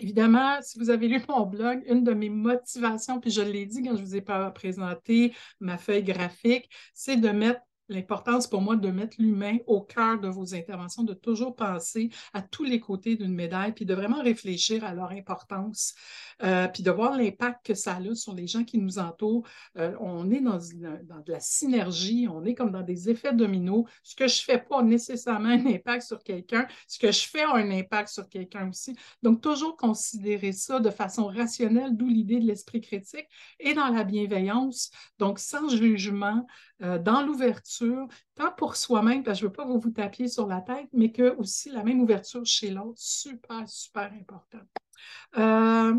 Évidemment, 0.01 0.61
si 0.63 0.79
vous 0.79 0.91
avez 0.91 1.09
lu 1.09 1.21
mon 1.29 1.45
blog, 1.45 1.83
une 1.89 2.05
de 2.05 2.13
mes 2.15 2.29
motivations, 2.29 3.21
puis 3.21 3.31
je 3.31 3.41
l'ai 3.41 3.67
dit 3.67 3.83
quand 3.83 3.97
je 3.97 4.03
vous 4.03 4.15
ai 4.15 4.25
présenté 4.55 5.35
ma 5.61 5.77
feuille 5.77 6.05
graphique, 6.05 6.71
c'est 6.95 7.17
de 7.17 7.29
mettre 7.31 7.61
l'importance 7.89 8.47
pour 8.47 8.61
moi 8.61 8.77
de 8.77 8.91
mettre 8.91 9.17
l'humain 9.19 9.59
au 9.67 9.81
cœur 9.81 10.21
de 10.21 10.29
vos 10.29 10.55
interventions, 10.55 11.03
de 11.03 11.15
toujours 11.15 11.57
penser 11.57 12.11
à 12.33 12.43
tous 12.43 12.65
les 12.65 12.81
côtés 12.81 13.17
d'une 13.17 13.35
médaille, 13.35 13.73
puis 13.73 13.85
de 13.85 13.95
vraiment 13.95 14.23
réfléchir 14.23 14.85
à 14.85 14.95
leur 14.95 15.11
importance, 15.11 15.95
euh, 16.43 16.69
puis 16.69 16.83
de 16.83 16.91
voir 16.91 17.17
l'impact 17.17 17.67
que 17.67 17.75
ça 17.75 17.97
a 17.97 18.15
sur 18.15 18.35
les 18.35 18.47
gens 18.47 18.65
qui 18.65 18.79
nous 18.79 18.99
entourent. 18.99 19.47
Euh, 19.77 19.95
on 20.01 20.31
est 20.31 20.41
dans, 20.41 20.59
de 20.59 21.33
la 21.33 21.41
synergie, 21.41 22.29
on 22.31 22.45
est 22.45 22.55
comme 22.55 22.71
dans 22.71 22.83
des 22.83 23.11
effets 23.11 23.35
dominos. 23.35 23.85
Ce 24.03 24.15
que 24.15 24.29
je 24.29 24.43
fais 24.43 24.59
pas 24.59 24.83
nécessairement 24.83 25.49
un 25.49 25.67
impact 25.67 26.03
sur 26.03 26.23
quelqu'un, 26.23 26.67
ce 26.87 26.99
que 26.99 27.11
je 27.11 27.29
fais 27.29 27.43
a 27.43 27.55
un 27.55 27.71
impact 27.71 28.09
sur 28.09 28.29
quelqu'un 28.29 28.69
aussi. 28.69 28.97
Donc, 29.23 29.41
toujours 29.41 29.77
considérer 29.77 30.53
ça 30.53 30.81
de 30.81 30.91
façon 30.91 31.27
rationnelle, 31.27 31.97
d'où 31.97 32.09
l'idée 32.09 32.39
de 32.39 32.47
l'esprit 32.47 32.81
critique 32.81 33.27
et 33.59 33.75
dans 33.75 33.89
la 33.89 34.05
bienveillance, 34.05 34.91
donc 35.19 35.39
sans 35.39 35.69
jugement, 35.69 36.47
euh, 36.83 36.99
dans 36.99 37.23
l'ouverture, 37.23 38.07
tant 38.35 38.53
pour 38.53 38.77
soi-même, 38.77 39.23
parce 39.23 39.39
que 39.39 39.41
je 39.41 39.45
ne 39.47 39.51
veux 39.51 39.57
pas 39.57 39.65
vous 39.65 39.81
vous 39.81 39.91
tapiez 39.91 40.29
sur 40.29 40.47
la 40.47 40.61
tête, 40.61 40.89
mais 40.93 41.11
que 41.11 41.37
aussi 41.37 41.71
la 41.71 41.83
même 41.83 42.01
ouverture 42.01 42.45
chez 42.45 42.71
l'autre, 42.71 42.99
super, 42.99 43.69
super 43.69 44.13
important. 44.13 44.61
Euh, 45.39 45.95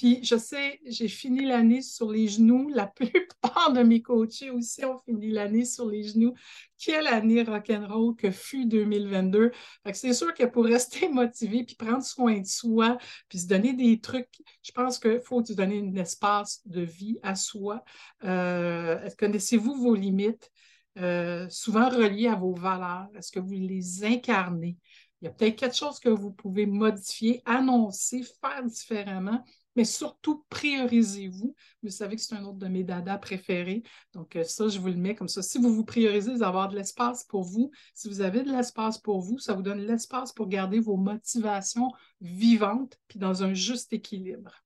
puis 0.00 0.24
je 0.24 0.36
sais, 0.36 0.80
j'ai 0.86 1.08
fini 1.08 1.44
l'année 1.44 1.82
sur 1.82 2.10
les 2.10 2.26
genoux. 2.26 2.70
La 2.70 2.86
plupart 2.96 3.70
de 3.74 3.82
mes 3.82 4.00
coachés 4.00 4.48
aussi 4.48 4.82
ont 4.86 4.96
fini 4.96 5.30
l'année 5.30 5.66
sur 5.66 5.84
les 5.84 6.04
genoux. 6.04 6.32
Quelle 6.78 7.06
année 7.06 7.42
rock'n'roll 7.42 8.16
que 8.16 8.30
fut 8.30 8.64
2022. 8.64 9.50
c'est 9.92 10.14
sûr 10.14 10.32
que 10.32 10.44
pour 10.44 10.64
rester 10.64 11.06
motivé 11.12 11.64
puis 11.64 11.74
prendre 11.76 12.02
soin 12.02 12.38
de 12.38 12.46
soi, 12.46 12.96
puis 13.28 13.40
se 13.40 13.46
donner 13.46 13.74
des 13.74 14.00
trucs, 14.00 14.40
je 14.62 14.72
pense 14.72 14.98
qu'il 14.98 15.20
faut 15.20 15.44
se 15.44 15.52
donner 15.52 15.80
un 15.80 15.94
espace 15.96 16.62
de 16.64 16.80
vie 16.80 17.18
à 17.22 17.34
soi. 17.34 17.84
Euh, 18.24 19.06
connaissez-vous 19.18 19.74
vos 19.74 19.94
limites? 19.94 20.50
Euh, 20.98 21.46
souvent 21.50 21.90
reliées 21.90 22.28
à 22.28 22.36
vos 22.36 22.54
valeurs. 22.54 23.08
Est-ce 23.14 23.30
que 23.30 23.38
vous 23.38 23.52
les 23.52 24.02
incarnez? 24.02 24.78
Il 25.20 25.26
y 25.26 25.28
a 25.28 25.30
peut-être 25.30 25.56
quelque 25.56 25.76
chose 25.76 26.00
que 26.00 26.08
vous 26.08 26.32
pouvez 26.32 26.64
modifier, 26.64 27.42
annoncer, 27.44 28.22
faire 28.40 28.64
différemment 28.64 29.44
mais 29.76 29.84
surtout 29.84 30.44
priorisez-vous. 30.48 31.54
Vous 31.82 31.90
savez 31.90 32.16
que 32.16 32.22
c'est 32.22 32.34
un 32.34 32.44
autre 32.44 32.58
de 32.58 32.68
mes 32.68 32.84
dadas 32.84 33.18
préférés. 33.18 33.82
Donc, 34.12 34.36
euh, 34.36 34.44
ça, 34.44 34.68
je 34.68 34.78
vous 34.78 34.88
le 34.88 34.96
mets 34.96 35.14
comme 35.14 35.28
ça. 35.28 35.42
Si 35.42 35.58
vous 35.58 35.74
vous 35.74 35.84
priorisez 35.84 36.38
d'avoir 36.38 36.68
de 36.68 36.76
l'espace 36.76 37.24
pour 37.24 37.42
vous, 37.42 37.70
si 37.94 38.08
vous 38.08 38.20
avez 38.20 38.42
de 38.42 38.50
l'espace 38.50 38.98
pour 38.98 39.20
vous, 39.20 39.38
ça 39.38 39.54
vous 39.54 39.62
donne 39.62 39.80
l'espace 39.80 40.32
pour 40.32 40.48
garder 40.48 40.80
vos 40.80 40.96
motivations 40.96 41.90
vivantes 42.20 42.98
puis 43.08 43.18
dans 43.18 43.42
un 43.42 43.54
juste 43.54 43.92
équilibre. 43.92 44.64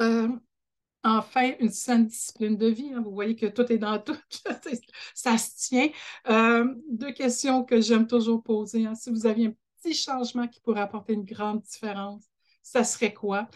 Euh, 0.00 0.28
enfin, 1.02 1.52
une 1.60 1.70
saine 1.70 2.06
discipline 2.06 2.56
de 2.56 2.66
vie. 2.66 2.92
Hein. 2.94 3.02
Vous 3.02 3.12
voyez 3.12 3.36
que 3.36 3.46
tout 3.46 3.70
est 3.72 3.78
dans 3.78 3.98
tout. 3.98 4.16
ça 5.14 5.38
se 5.38 5.68
tient. 5.68 5.88
Euh, 6.28 6.66
deux 6.90 7.12
questions 7.12 7.64
que 7.64 7.80
j'aime 7.80 8.06
toujours 8.06 8.42
poser. 8.42 8.86
Hein. 8.86 8.94
Si 8.94 9.10
vous 9.10 9.26
aviez 9.26 9.48
un 9.48 9.54
petit 9.82 9.94
changement 9.94 10.46
qui 10.46 10.60
pourrait 10.60 10.80
apporter 10.80 11.14
une 11.14 11.24
grande 11.24 11.62
différence, 11.62 12.24
ça 12.70 12.84
serait 12.84 13.14
quoi? 13.14 13.48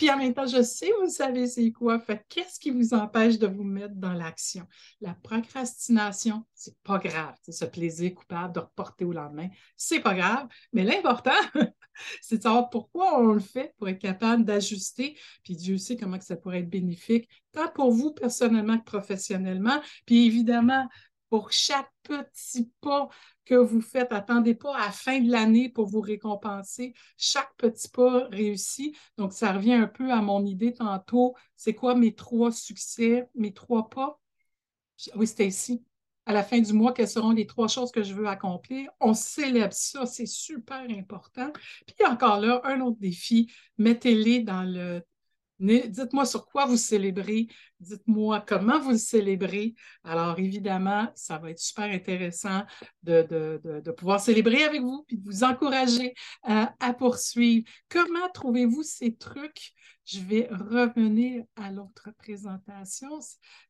Puis 0.00 0.10
en 0.10 0.16
même 0.16 0.32
temps, 0.32 0.46
je 0.46 0.62
sais, 0.62 0.90
vous 0.98 1.10
savez 1.10 1.46
c'est 1.46 1.72
quoi. 1.72 2.00
Fait 2.00 2.24
qu'est-ce 2.30 2.58
qui 2.58 2.70
vous 2.70 2.94
empêche 2.94 3.38
de 3.38 3.46
vous 3.46 3.64
mettre 3.64 3.96
dans 3.96 4.14
l'action? 4.14 4.66
La 5.02 5.12
procrastination, 5.12 6.46
c'est 6.54 6.74
pas 6.82 6.96
grave. 6.96 7.34
C'est 7.42 7.52
ce 7.52 7.66
plaisir 7.66 8.14
coupable 8.14 8.54
de 8.54 8.60
reporter 8.60 9.04
au 9.04 9.12
lendemain, 9.12 9.48
c'est 9.76 10.00
pas 10.00 10.14
grave. 10.14 10.48
Mais 10.72 10.84
l'important, 10.84 11.36
c'est 12.22 12.38
de 12.38 12.42
savoir 12.42 12.70
pourquoi 12.70 13.20
on 13.20 13.32
le 13.34 13.40
fait 13.40 13.74
pour 13.76 13.90
être 13.90 13.98
capable 13.98 14.46
d'ajuster. 14.46 15.18
Puis 15.44 15.54
Dieu 15.54 15.76
sait 15.76 15.98
comment 15.98 16.18
ça 16.18 16.36
pourrait 16.36 16.60
être 16.60 16.70
bénéfique, 16.70 17.28
tant 17.52 17.68
pour 17.68 17.92
vous 17.92 18.12
personnellement 18.12 18.78
que 18.78 18.84
professionnellement. 18.84 19.82
Puis 20.06 20.24
évidemment, 20.24 20.88
pour 21.28 21.52
chaque 21.52 21.90
petit 22.02 22.70
pas 22.80 23.08
que 23.50 23.56
vous 23.56 23.80
faites. 23.80 24.12
Attendez 24.12 24.54
pas 24.54 24.76
à 24.76 24.86
la 24.86 24.92
fin 24.92 25.18
de 25.18 25.28
l'année 25.28 25.68
pour 25.68 25.86
vous 25.86 26.00
récompenser. 26.00 26.94
Chaque 27.16 27.52
petit 27.56 27.88
pas 27.88 28.28
réussi. 28.28 28.96
Donc, 29.18 29.32
ça 29.32 29.52
revient 29.52 29.74
un 29.74 29.88
peu 29.88 30.12
à 30.12 30.22
mon 30.22 30.46
idée 30.46 30.72
tantôt. 30.72 31.34
C'est 31.56 31.74
quoi 31.74 31.96
mes 31.96 32.14
trois 32.14 32.52
succès, 32.52 33.28
mes 33.34 33.52
trois 33.52 33.90
pas? 33.90 34.20
Oui, 35.16 35.28
ici. 35.40 35.82
À 36.26 36.32
la 36.32 36.44
fin 36.44 36.60
du 36.60 36.72
mois, 36.72 36.92
quelles 36.92 37.08
seront 37.08 37.32
les 37.32 37.46
trois 37.46 37.66
choses 37.66 37.90
que 37.90 38.04
je 38.04 38.14
veux 38.14 38.28
accomplir? 38.28 38.88
On 39.00 39.14
célèbre 39.14 39.72
ça, 39.72 40.06
c'est 40.06 40.26
super 40.26 40.86
important. 40.88 41.50
Puis 41.86 42.06
encore 42.06 42.38
là, 42.38 42.60
un 42.62 42.80
autre 42.80 43.00
défi, 43.00 43.50
mettez-les 43.78 44.42
dans 44.44 44.62
le 44.62 45.02
Dites-moi 45.60 46.24
sur 46.24 46.46
quoi 46.46 46.64
vous 46.64 46.76
célébrez. 46.76 47.46
Dites-moi 47.80 48.42
comment 48.46 48.80
vous 48.80 48.92
le 48.92 48.96
célébrez. 48.96 49.74
Alors, 50.04 50.38
évidemment, 50.38 51.08
ça 51.14 51.38
va 51.38 51.50
être 51.50 51.58
super 51.58 51.84
intéressant 51.84 52.62
de, 53.02 53.92
pouvoir 53.96 54.20
célébrer 54.20 54.64
avec 54.64 54.80
vous 54.80 55.04
et 55.10 55.16
de 55.16 55.24
vous 55.24 55.44
encourager 55.44 56.14
euh, 56.48 56.64
à 56.80 56.94
poursuivre. 56.94 57.68
Comment 57.88 58.28
trouvez-vous 58.32 58.82
ces 58.82 59.14
trucs? 59.14 59.72
Je 60.12 60.18
vais 60.18 60.48
revenir 60.50 61.44
à 61.54 61.70
l'autre 61.70 62.08
présentation. 62.18 63.20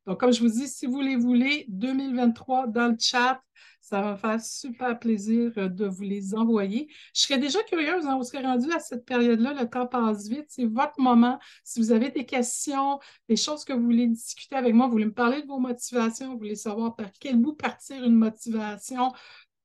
Donc, 0.07 0.19
comme 0.19 0.33
je 0.33 0.41
vous 0.41 0.49
dis, 0.49 0.67
si 0.67 0.87
vous 0.87 0.99
les 0.99 1.15
voulez, 1.15 1.65
2023 1.69 2.65
dans 2.65 2.87
le 2.87 2.97
chat, 2.99 3.39
ça 3.79 4.01
va 4.01 4.11
me 4.13 4.17
faire 4.17 4.41
super 4.41 4.97
plaisir 4.97 5.51
euh, 5.57 5.69
de 5.69 5.85
vous 5.85 6.01
les 6.01 6.33
envoyer. 6.33 6.87
Je 7.13 7.21
serais 7.21 7.37
déjà 7.37 7.61
curieuse, 7.61 8.07
hein, 8.07 8.17
on 8.19 8.23
serait 8.23 8.41
rendu 8.41 8.71
à 8.71 8.79
cette 8.79 9.05
période-là, 9.05 9.53
le 9.53 9.69
temps 9.69 9.85
passe 9.85 10.27
vite, 10.29 10.45
c'est 10.47 10.65
votre 10.65 10.99
moment. 10.99 11.37
Si 11.63 11.79
vous 11.79 11.91
avez 11.91 12.09
des 12.09 12.25
questions, 12.25 12.99
des 13.29 13.35
choses 13.35 13.63
que 13.63 13.73
vous 13.73 13.83
voulez 13.83 14.07
discuter 14.07 14.55
avec 14.55 14.73
moi, 14.73 14.87
vous 14.87 14.93
voulez 14.93 15.05
me 15.05 15.13
parler 15.13 15.43
de 15.43 15.47
vos 15.47 15.59
motivations, 15.59 16.31
vous 16.31 16.39
voulez 16.39 16.55
savoir 16.55 16.95
par 16.95 17.11
quel 17.19 17.37
bout 17.37 17.53
partir 17.53 18.03
une 18.03 18.15
motivation, 18.15 19.11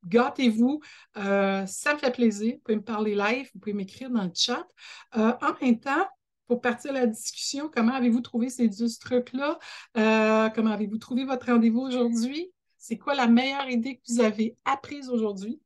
gâtez-vous. 0.06 0.80
Euh, 1.16 1.64
ça 1.64 1.94
me 1.94 1.98
fait 1.98 2.12
plaisir. 2.12 2.54
Vous 2.54 2.60
pouvez 2.64 2.76
me 2.76 2.82
parler 2.82 3.14
live, 3.14 3.48
vous 3.54 3.60
pouvez 3.60 3.72
m'écrire 3.72 4.10
dans 4.10 4.24
le 4.24 4.32
chat. 4.34 4.66
Euh, 5.16 5.32
en 5.40 5.64
même 5.64 5.80
temps, 5.80 6.06
pour 6.46 6.60
partir 6.60 6.92
la 6.92 7.06
discussion, 7.06 7.70
comment 7.72 7.94
avez-vous 7.94 8.20
trouvé 8.20 8.48
ces 8.48 8.68
10 8.68 8.98
trucs-là? 8.98 9.58
comment 9.94 10.70
avez-vous 10.70 10.98
trouvé 10.98 11.24
votre 11.24 11.46
rendez-vous 11.46 11.80
aujourd'hui? 11.80 12.52
C'est 12.78 12.98
quoi 12.98 13.14
la 13.14 13.26
meilleure 13.26 13.68
idée 13.68 13.96
que 13.96 14.02
vous 14.08 14.20
avez 14.20 14.56
apprise 14.64 15.08
aujourd'hui? 15.08 15.60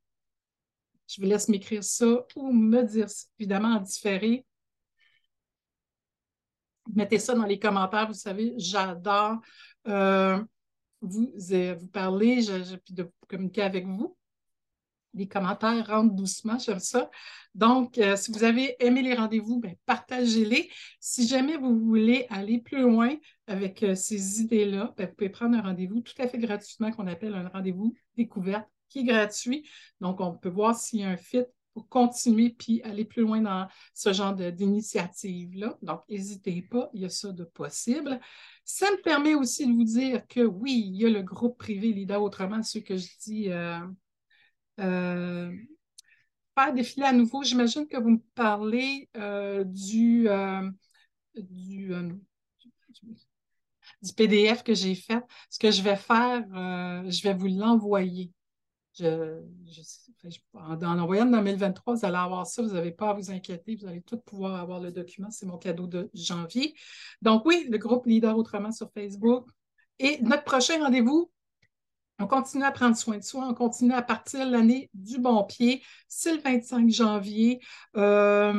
Je 1.06 1.20
vous 1.20 1.26
laisse 1.26 1.48
m'écrire 1.48 1.82
ça 1.82 2.24
ou 2.36 2.52
me 2.52 2.82
dire 2.82 3.08
évidemment 3.38 3.76
en 3.76 3.80
différé. 3.80 4.46
Mettez 6.94 7.18
ça 7.18 7.34
dans 7.34 7.44
les 7.44 7.58
commentaires, 7.58 8.06
vous 8.06 8.14
savez, 8.14 8.54
j'adore 8.56 9.38
euh, 9.86 10.42
vous, 11.00 11.32
euh, 11.52 11.74
vous 11.74 11.86
parler, 11.88 12.40
puis 12.84 12.94
de 12.94 13.10
communiquer 13.28 13.62
avec 13.62 13.86
vous 13.86 14.16
les 15.14 15.28
commentaires 15.28 15.86
rentrent 15.86 16.14
doucement, 16.14 16.58
j'aime 16.58 16.78
ça. 16.78 17.10
Donc, 17.54 17.98
euh, 17.98 18.16
si 18.16 18.30
vous 18.30 18.44
avez 18.44 18.76
aimé 18.78 19.02
les 19.02 19.14
rendez-vous, 19.14 19.58
ben, 19.58 19.74
partagez-les. 19.86 20.70
Si 21.00 21.26
jamais 21.26 21.56
vous 21.56 21.78
voulez 21.78 22.26
aller 22.30 22.60
plus 22.60 22.82
loin 22.82 23.16
avec 23.46 23.82
euh, 23.82 23.94
ces 23.94 24.40
idées-là, 24.40 24.94
ben, 24.96 25.08
vous 25.08 25.14
pouvez 25.14 25.30
prendre 25.30 25.56
un 25.56 25.62
rendez-vous 25.62 26.00
tout 26.00 26.14
à 26.18 26.28
fait 26.28 26.38
gratuitement 26.38 26.92
qu'on 26.92 27.06
appelle 27.06 27.34
un 27.34 27.48
rendez-vous 27.48 27.94
découverte 28.16 28.68
qui 28.88 29.00
est 29.00 29.04
gratuit. 29.04 29.68
Donc, 30.00 30.20
on 30.20 30.32
peut 30.32 30.48
voir 30.48 30.76
s'il 30.76 31.00
y 31.00 31.04
a 31.04 31.08
un 31.08 31.16
fit 31.16 31.44
pour 31.74 31.88
continuer 31.88 32.50
puis 32.50 32.82
aller 32.82 33.04
plus 33.04 33.22
loin 33.22 33.40
dans 33.40 33.68
ce 33.94 34.12
genre 34.12 34.34
d'initiative-là. 34.34 35.78
Donc, 35.82 36.02
n'hésitez 36.08 36.62
pas, 36.62 36.90
il 36.92 37.02
y 37.02 37.04
a 37.04 37.08
ça 37.08 37.32
de 37.32 37.44
possible. 37.44 38.20
Ça 38.64 38.90
me 38.90 39.00
permet 39.02 39.34
aussi 39.34 39.66
de 39.66 39.72
vous 39.72 39.84
dire 39.84 40.26
que 40.26 40.40
oui, 40.40 40.84
il 40.88 40.96
y 40.96 41.06
a 41.06 41.10
le 41.10 41.22
groupe 41.22 41.58
privé 41.58 41.92
Leader 41.92 42.22
Autrement, 42.22 42.62
ce 42.62 42.78
que 42.78 42.96
je 42.96 43.08
dis. 43.22 43.50
Euh, 43.50 43.80
euh, 44.80 45.52
faire 46.54 46.74
défiler 46.74 47.06
à 47.06 47.12
nouveau, 47.12 47.42
j'imagine 47.42 47.86
que 47.86 47.96
vous 47.96 48.10
me 48.10 48.22
parlez 48.34 49.08
euh, 49.16 49.64
du, 49.64 50.28
euh, 50.28 50.68
du, 51.34 51.92
du, 54.02 54.12
PDF 54.16 54.62
que 54.62 54.74
j'ai 54.74 54.94
fait. 54.94 55.22
Ce 55.50 55.58
que 55.58 55.70
je 55.70 55.82
vais 55.82 55.96
faire, 55.96 56.44
je 57.08 57.22
vais 57.22 57.34
vous 57.34 57.48
l'envoyer. 57.48 58.32
Je, 58.98 59.40
en, 60.54 60.74
en 60.82 60.98
envoyant 60.98 61.26
en 61.28 61.42
2023, 61.42 61.94
vous 61.94 62.04
allez 62.04 62.16
avoir 62.16 62.46
ça, 62.46 62.62
vous 62.62 62.72
n'avez 62.74 62.90
pas 62.90 63.10
à 63.10 63.14
vous 63.14 63.30
inquiéter, 63.30 63.76
vous 63.76 63.86
allez 63.86 64.02
tout 64.02 64.18
pouvoir 64.18 64.60
avoir 64.60 64.80
le 64.80 64.90
document. 64.90 65.30
C'est 65.30 65.46
mon 65.46 65.58
cadeau 65.58 65.86
de 65.86 66.10
janvier. 66.12 66.74
Donc 67.22 67.46
oui, 67.46 67.68
le 67.70 67.78
groupe 67.78 68.06
Leader 68.06 68.36
Autrement 68.36 68.72
sur 68.72 68.90
Facebook. 68.92 69.48
Et 69.98 70.18
notre 70.22 70.44
prochain 70.44 70.82
rendez-vous, 70.82 71.30
on 72.20 72.26
continue 72.26 72.64
à 72.64 72.70
prendre 72.70 72.96
soin 72.96 73.16
de 73.16 73.22
soi, 73.22 73.46
on 73.48 73.54
continue 73.54 73.94
à 73.94 74.02
partir 74.02 74.46
l'année 74.46 74.90
du 74.92 75.18
bon 75.18 75.42
pied. 75.44 75.82
C'est 76.06 76.34
le 76.34 76.40
25 76.40 76.90
janvier. 76.90 77.60
Euh, 77.96 78.52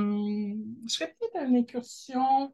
je 0.87 0.93
serais 0.93 1.15
peut-être 1.19 1.47
une 1.47 1.57
incursion. 1.57 2.53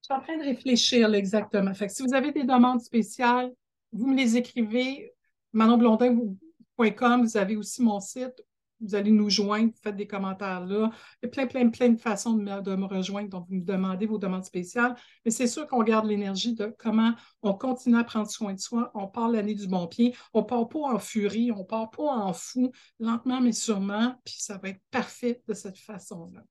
Je 0.00 0.06
suis 0.06 0.14
en 0.14 0.20
train 0.20 0.38
de 0.38 0.44
réfléchir 0.44 1.14
exactement. 1.14 1.74
Fait 1.74 1.88
si 1.88 2.02
vous 2.02 2.14
avez 2.14 2.32
des 2.32 2.44
demandes 2.44 2.80
spéciales, 2.80 3.52
vous 3.92 4.06
me 4.06 4.16
les 4.16 4.36
écrivez. 4.36 5.12
manonblondin.com, 5.52 7.22
vous 7.22 7.36
avez 7.36 7.56
aussi 7.56 7.82
mon 7.82 8.00
site. 8.00 8.42
Vous 8.84 8.94
allez 8.94 9.10
nous 9.10 9.30
joindre, 9.30 9.72
vous 9.72 9.80
faites 9.82 9.96
des 9.96 10.06
commentaires 10.06 10.64
là. 10.66 10.90
Il 11.22 11.26
y 11.26 11.26
a 11.26 11.28
plein, 11.28 11.46
plein, 11.46 11.68
plein 11.70 11.88
de 11.90 12.00
façons 12.00 12.34
de 12.34 12.42
me, 12.42 12.84
rejoindre. 12.86 13.28
Donc, 13.28 13.46
vous 13.48 13.56
me 13.56 13.64
demandez 13.64 14.06
vos 14.06 14.18
demandes 14.18 14.44
spéciales. 14.44 14.94
Mais 15.24 15.30
c'est 15.30 15.46
sûr 15.46 15.66
qu'on 15.66 15.82
garde 15.82 16.06
l'énergie 16.06 16.54
de 16.54 16.74
comment 16.78 17.14
on 17.42 17.54
continue 17.54 17.96
à 17.96 18.04
prendre 18.04 18.30
soin 18.30 18.52
de 18.52 18.60
soi. 18.60 18.90
On 18.94 19.08
part 19.08 19.28
l'année 19.28 19.54
du 19.54 19.66
bon 19.66 19.86
pied. 19.86 20.14
On 20.32 20.40
ne 20.40 20.46
part 20.46 20.68
pas 20.68 20.80
en 20.80 20.98
furie, 20.98 21.50
on 21.52 21.60
ne 21.60 21.64
part 21.64 21.90
pas 21.90 22.04
en 22.04 22.32
fou, 22.32 22.70
lentement 23.00 23.40
mais 23.40 23.52
sûrement. 23.52 24.14
Puis 24.24 24.36
ça 24.38 24.58
va 24.58 24.68
être 24.68 24.80
parfait 24.90 25.42
de 25.48 25.54
cette 25.54 25.78
façon-là. 25.78 26.44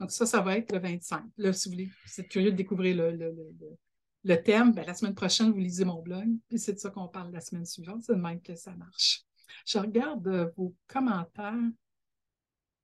Donc, 0.00 0.10
ça, 0.10 0.26
ça 0.26 0.40
va 0.40 0.56
être 0.56 0.72
le 0.72 0.78
25. 0.78 1.22
Là, 1.38 1.52
si 1.52 1.68
vous 1.68 1.74
voulez, 1.74 1.86
vous 1.86 2.20
êtes 2.20 2.28
curieux 2.28 2.50
de 2.52 2.56
découvrir 2.56 2.96
le, 2.96 4.42
thème, 4.42 4.72
bien, 4.72 4.84
la 4.84 4.94
semaine 4.94 5.14
prochaine, 5.14 5.50
vous 5.52 5.58
lisez 5.58 5.84
mon 5.84 6.02
blog. 6.02 6.28
Puis 6.48 6.58
c'est 6.58 6.72
de 6.72 6.78
ça 6.78 6.90
qu'on 6.90 7.08
parle 7.08 7.32
la 7.32 7.40
semaine 7.40 7.66
suivante. 7.66 8.02
C'est 8.02 8.14
de 8.14 8.20
même 8.20 8.40
que 8.40 8.56
ça 8.56 8.74
marche. 8.74 9.24
Je 9.66 9.78
regarde 9.78 10.26
euh, 10.28 10.50
vos 10.56 10.74
commentaires. 10.86 11.54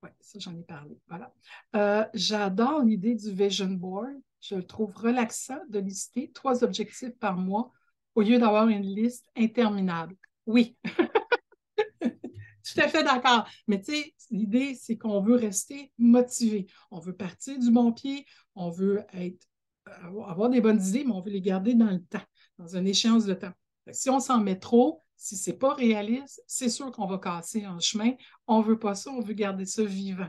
Oui, 0.03 0.09
ça, 0.19 0.39
j'en 0.39 0.55
ai 0.57 0.63
parlé. 0.63 0.97
Voilà. 1.07 1.33
Euh, 1.75 2.05
j'adore 2.13 2.83
l'idée 2.83 3.15
du 3.15 3.31
vision 3.31 3.67
board. 3.67 4.19
Je 4.39 4.55
le 4.55 4.65
trouve 4.65 4.95
relaxant 4.95 5.59
de 5.69 5.79
lister 5.79 6.31
trois 6.33 6.63
objectifs 6.63 7.17
par 7.19 7.37
mois 7.37 7.71
au 8.15 8.21
lieu 8.21 8.39
d'avoir 8.39 8.67
une 8.67 8.81
liste 8.83 9.27
interminable. 9.35 10.15
Oui. 10.45 10.75
Tout 12.01 12.79
à 12.79 12.87
fait 12.87 13.03
d'accord. 13.03 13.47
Mais 13.67 13.81
tu 13.81 13.93
sais, 13.93 14.13
l'idée, 14.31 14.75
c'est 14.75 14.97
qu'on 14.97 15.21
veut 15.21 15.35
rester 15.35 15.91
motivé. 15.97 16.67
On 16.89 16.99
veut 16.99 17.15
partir 17.15 17.59
du 17.59 17.71
bon 17.71 17.91
pied, 17.91 18.25
on 18.55 18.69
veut 18.69 19.03
être, 19.13 19.45
avoir 19.85 20.49
des 20.49 20.61
bonnes 20.61 20.81
idées, 20.81 21.03
mais 21.05 21.13
on 21.13 21.21
veut 21.21 21.31
les 21.31 21.41
garder 21.41 21.73
dans 21.73 21.89
le 21.89 22.01
temps, 22.03 22.23
dans 22.57 22.75
une 22.75 22.87
échéance 22.87 23.25
de 23.25 23.33
temps. 23.33 23.53
Si 23.91 24.09
on 24.09 24.19
s'en 24.19 24.39
met 24.39 24.59
trop, 24.59 25.01
si 25.21 25.37
ce 25.37 25.51
n'est 25.51 25.57
pas 25.57 25.75
réaliste, 25.75 26.41
c'est 26.47 26.67
sûr 26.67 26.91
qu'on 26.91 27.05
va 27.05 27.19
casser 27.19 27.67
en 27.67 27.79
chemin. 27.79 28.13
On 28.47 28.57
ne 28.57 28.63
veut 28.63 28.79
pas 28.79 28.95
ça, 28.95 29.11
on 29.11 29.21
veut 29.21 29.35
garder 29.35 29.67
ça 29.67 29.83
vivant. 29.83 30.27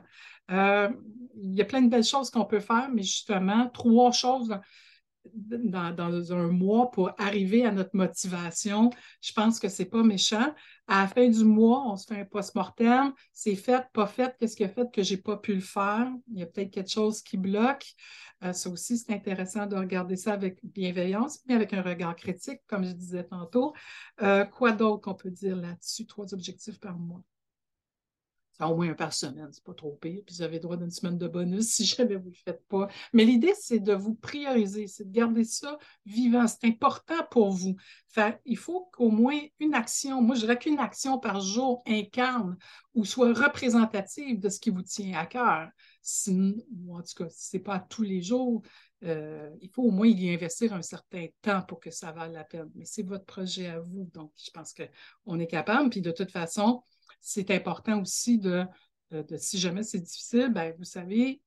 Euh, 0.51 0.91
il 1.35 1.55
y 1.55 1.63
a 1.63 1.65
plein 1.65 1.81
de 1.81 1.89
belles 1.89 2.05
choses 2.05 2.29
qu'on 2.29 2.45
peut 2.45 2.61
faire, 2.61 2.91
mais 2.93 3.03
justement, 3.03 3.71
trois 3.71 4.13
choses 4.13 4.55
dans, 5.35 6.33
un 6.33 6.49
mois 6.49 6.91
pour 6.91 7.11
arriver 7.19 7.65
à 7.65 7.73
notre 7.73 7.95
motivation, 7.95 8.91
je 9.21 9.33
pense 9.33 9.59
que 9.61 9.69
ce 9.69 9.83
n'est 9.83 9.89
pas 9.89 10.03
méchant. 10.03 10.55
À 10.89 11.03
la 11.03 11.09
fin 11.09 11.29
du 11.29 11.45
mois, 11.45 11.85
on 11.91 11.97
se 11.97 12.07
fait 12.07 12.21
un 12.21 12.25
post-mortem. 12.25 13.13
C'est 13.33 13.55
fait, 13.55 13.85
pas 13.93 14.07
fait, 14.07 14.35
qu'est-ce 14.39 14.57
qui 14.57 14.65
a 14.65 14.69
fait 14.69 14.91
que 14.93 15.03
je 15.03 15.15
n'ai 15.15 15.21
pas 15.21 15.37
pu 15.37 15.55
le 15.55 15.61
faire? 15.61 16.11
Il 16.33 16.41
y 16.41 16.43
a 16.43 16.47
peut-être 16.47 16.71
quelque 16.71 16.91
chose 16.91 17.23
qui 17.23 17.37
bloque. 17.37 17.87
Euh, 18.45 18.53
ça 18.53 18.71
aussi, 18.71 18.99
c'est 18.99 19.13
intéressant 19.13 19.67
de 19.67 19.77
regarder 19.77 20.17
ça 20.17 20.33
avec 20.33 20.59
bienveillance, 20.65 21.41
mais 21.47 21.55
avec 21.55 21.73
un 21.73 21.83
regard 21.83 22.17
critique, 22.17 22.61
comme 22.67 22.85
je 22.85 22.93
disais 22.93 23.25
tantôt. 23.25 23.73
Euh, 24.23 24.45
quoi 24.45 24.73
d'autre 24.73 25.03
qu'on 25.03 25.15
peut 25.15 25.31
dire 25.31 25.57
là-dessus? 25.57 26.07
Trois 26.07 26.35
objectifs 26.35 26.81
par 26.81 26.99
mois. 26.99 27.23
C'est 28.53 28.65
au 28.65 28.77
moins 28.77 28.91
un 28.91 28.95
par 28.95 29.12
semaine, 29.12 29.49
c'est 29.51 29.65
pas 29.65 29.75
trop 29.75 29.93
pire. 29.93 30.21
Puis 30.27 30.37
vous 30.37 30.43
avez 30.43 30.59
droit 30.59 30.77
d'une 30.77 30.91
semaine 30.91 31.19
de 31.19 31.27
bonus 31.27 31.67
si 31.71 31.85
jamais 31.85 32.17
vous 32.17 32.29
ne 32.29 32.35
le 32.35 32.37
faites 32.45 32.67
pas. 32.69 32.88
Mais 33.12 33.25
l'idée, 33.25 33.55
c'est 33.59 33.81
de 33.81 33.95
vous 33.95 34.15
prioriser, 34.15 34.87
c'est 34.87 35.05
de 35.05 35.12
garder 35.12 35.45
ça 35.45 35.79
vivant. 36.05 36.47
C'est 36.47 36.67
important 36.67 37.27
pour 37.31 37.51
vous. 37.51 37.77
il 38.45 38.59
faut 38.59 38.91
qu'au 38.93 39.11
moins 39.11 39.38
une 39.59 39.75
action, 39.75 40.21
moi 40.21 40.37
je 40.37 40.41
dirais 40.43 40.59
qu'une 40.59 40.79
action 40.79 41.19
par 41.19 41.41
jour 41.41 41.83
incarne 41.87 42.57
ou 42.95 43.05
soit 43.05 43.33
représentative 43.33 44.38
de 44.38 44.49
ce 44.49 44.61
qui 44.61 44.71
vous 44.71 44.83
tient 44.83 45.19
à 45.19 45.27
cœur. 45.27 45.69
en 46.29 47.03
tout 47.03 47.15
cas, 47.17 47.29
si 47.31 47.51
ce 47.51 47.57
n'est 47.57 47.62
pas 47.62 47.81
tous 47.81 48.03
les 48.03 48.21
jours, 48.21 48.62
euh, 49.05 49.51
il 49.61 49.71
faut 49.71 49.83
au 49.83 49.91
moins 49.91 50.07
y 50.07 50.33
investir 50.33 50.73
un 50.75 50.83
certain 50.83 51.27
temps 51.41 51.62
pour 51.62 51.81
que 51.81 51.91
ça 51.91 52.12
vaille 52.12 52.33
la 52.33 52.45
peine. 52.45 52.71
Mais 52.75 52.85
c'est 52.85 53.03
votre 53.03 53.25
projet 53.25 53.67
à 53.67 53.81
vous. 53.81 54.09
Donc, 54.12 54.33
je 54.37 54.51
pense 54.51 54.75
qu'on 54.75 55.38
est 55.41 55.47
capable. 55.47 55.91
Puis 55.91 56.03
de 56.03 56.12
toute 56.12 56.31
façon, 56.31 56.83
c'est 57.23 57.51
important 57.51 58.03
aussi 58.03 58.39
de, 58.39 58.67
si 59.37 59.59
jamais 59.59 59.83
c'est 59.83 59.99
difficile, 60.01 60.51
ben, 60.53 60.75
vous 60.79 60.85
savez, 60.85 61.41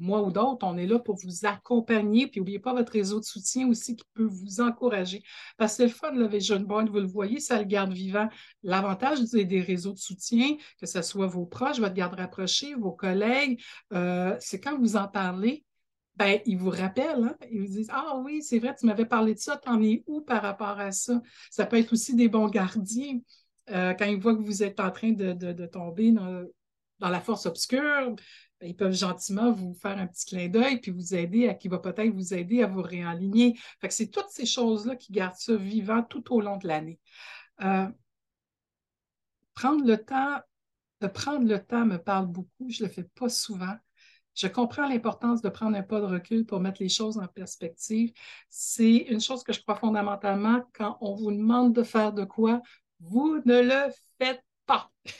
moi 0.00 0.22
ou 0.22 0.30
d'autres, 0.30 0.66
on 0.66 0.76
est 0.76 0.86
là 0.86 0.98
pour 0.98 1.16
vous 1.16 1.44
accompagner. 1.44 2.26
Puis 2.26 2.40
n'oubliez 2.40 2.58
pas 2.58 2.74
votre 2.74 2.92
réseau 2.92 3.20
de 3.20 3.24
soutien 3.24 3.68
aussi 3.68 3.96
qui 3.96 4.04
peut 4.14 4.24
vous 4.24 4.60
encourager. 4.60 5.22
Parce 5.56 5.72
que 5.72 5.76
c'est 5.78 5.86
le 5.86 5.90
fun, 5.92 6.12
le 6.12 6.26
Vision 6.26 6.60
Board, 6.60 6.88
vous 6.88 7.00
le 7.00 7.06
voyez, 7.06 7.40
ça 7.40 7.58
le 7.58 7.64
garde 7.64 7.92
vivant. 7.92 8.28
L'avantage 8.62 9.20
des 9.22 9.60
réseaux 9.60 9.92
de 9.92 9.98
soutien, 9.98 10.56
que 10.78 10.86
ce 10.86 11.02
soit 11.02 11.26
vos 11.26 11.46
proches, 11.46 11.78
votre 11.78 11.94
garde 11.94 12.14
rapprochée, 12.14 12.74
vos 12.74 12.92
collègues, 12.92 13.60
euh, 13.92 14.36
c'est 14.40 14.60
quand 14.60 14.78
vous 14.78 14.96
en 14.96 15.08
parlez, 15.08 15.64
ben, 16.16 16.40
ils 16.44 16.58
vous 16.58 16.70
rappellent, 16.70 17.24
hein? 17.24 17.36
ils 17.50 17.60
vous 17.62 17.68
disent 17.68 17.90
Ah 17.90 18.18
oui, 18.18 18.42
c'est 18.42 18.58
vrai, 18.58 18.74
tu 18.78 18.86
m'avais 18.86 19.06
parlé 19.06 19.34
de 19.34 19.38
ça, 19.38 19.56
t'en 19.56 19.82
es 19.82 20.02
où 20.06 20.20
par 20.20 20.42
rapport 20.42 20.78
à 20.78 20.92
ça? 20.92 21.20
Ça 21.50 21.64
peut 21.64 21.78
être 21.78 21.92
aussi 21.92 22.14
des 22.14 22.28
bons 22.28 22.48
gardiens. 22.48 23.18
Euh, 23.70 23.94
quand 23.94 24.06
ils 24.06 24.18
voient 24.18 24.36
que 24.36 24.42
vous 24.42 24.62
êtes 24.62 24.80
en 24.80 24.90
train 24.90 25.12
de, 25.12 25.66
tomber 25.66 26.12
dans, 26.12 26.44
la 27.00 27.20
force 27.20 27.46
obscure, 27.46 28.14
ils 28.60 28.76
peuvent 28.76 28.94
gentiment 28.94 29.52
vous 29.52 29.74
faire 29.74 29.98
un 29.98 30.06
petit 30.06 30.26
clin 30.26 30.48
d'œil 30.48 30.80
puis 30.80 30.90
vous 30.90 31.14
aider, 31.14 31.48
à, 31.48 31.54
qui 31.54 31.68
va 31.68 31.78
peut-être 31.78 32.12
vous 32.12 32.34
aider 32.34 32.62
à 32.62 32.66
vous 32.66 32.82
réaligner. 32.82 33.58
C'est 33.88 34.10
toutes 34.10 34.30
ces 34.30 34.46
choses-là 34.46 34.96
qui 34.96 35.12
gardent 35.12 35.36
ça 35.36 35.56
vivant 35.56 36.02
tout 36.02 36.32
au 36.32 36.40
long 36.40 36.56
de 36.56 36.66
l'année. 36.66 37.00
Euh, 37.62 37.88
prendre 39.54 39.84
le 39.84 39.96
temps, 39.96 40.40
de 41.00 41.06
prendre 41.06 41.46
le 41.46 41.64
temps 41.64 41.84
me 41.84 41.98
parle 41.98 42.26
beaucoup. 42.26 42.68
Je 42.68 42.82
ne 42.82 42.88
le 42.88 42.92
fais 42.94 43.04
pas 43.04 43.28
souvent. 43.28 43.76
Je 44.34 44.46
comprends 44.46 44.88
l'importance 44.88 45.42
de 45.42 45.50
prendre 45.50 45.76
un 45.76 45.82
pas 45.82 46.00
de 46.00 46.06
recul 46.06 46.46
pour 46.46 46.58
mettre 46.60 46.82
les 46.82 46.88
choses 46.88 47.18
en 47.18 47.26
perspective. 47.26 48.12
C'est 48.48 48.96
une 48.96 49.20
chose 49.20 49.42
que 49.42 49.52
je 49.52 49.60
crois 49.60 49.76
fondamentalement 49.76 50.62
quand 50.72 50.96
on 51.02 51.14
vous 51.14 51.32
demande 51.32 51.74
de 51.74 51.82
faire 51.82 52.12
de 52.12 52.24
quoi, 52.24 52.62
vous 53.02 53.40
ne 53.44 53.60
le 53.60 53.92
faites 54.18 54.42
pas. 54.66 54.90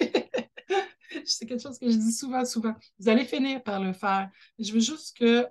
c'est 1.24 1.46
quelque 1.46 1.62
chose 1.62 1.78
que 1.78 1.90
je 1.90 1.96
dis 1.96 2.12
souvent, 2.12 2.44
souvent. 2.44 2.74
Vous 2.98 3.08
allez 3.08 3.24
finir 3.24 3.62
par 3.62 3.80
le 3.80 3.92
faire. 3.92 4.30
Je 4.58 4.72
veux 4.72 4.80
juste 4.80 5.16
que 5.16 5.46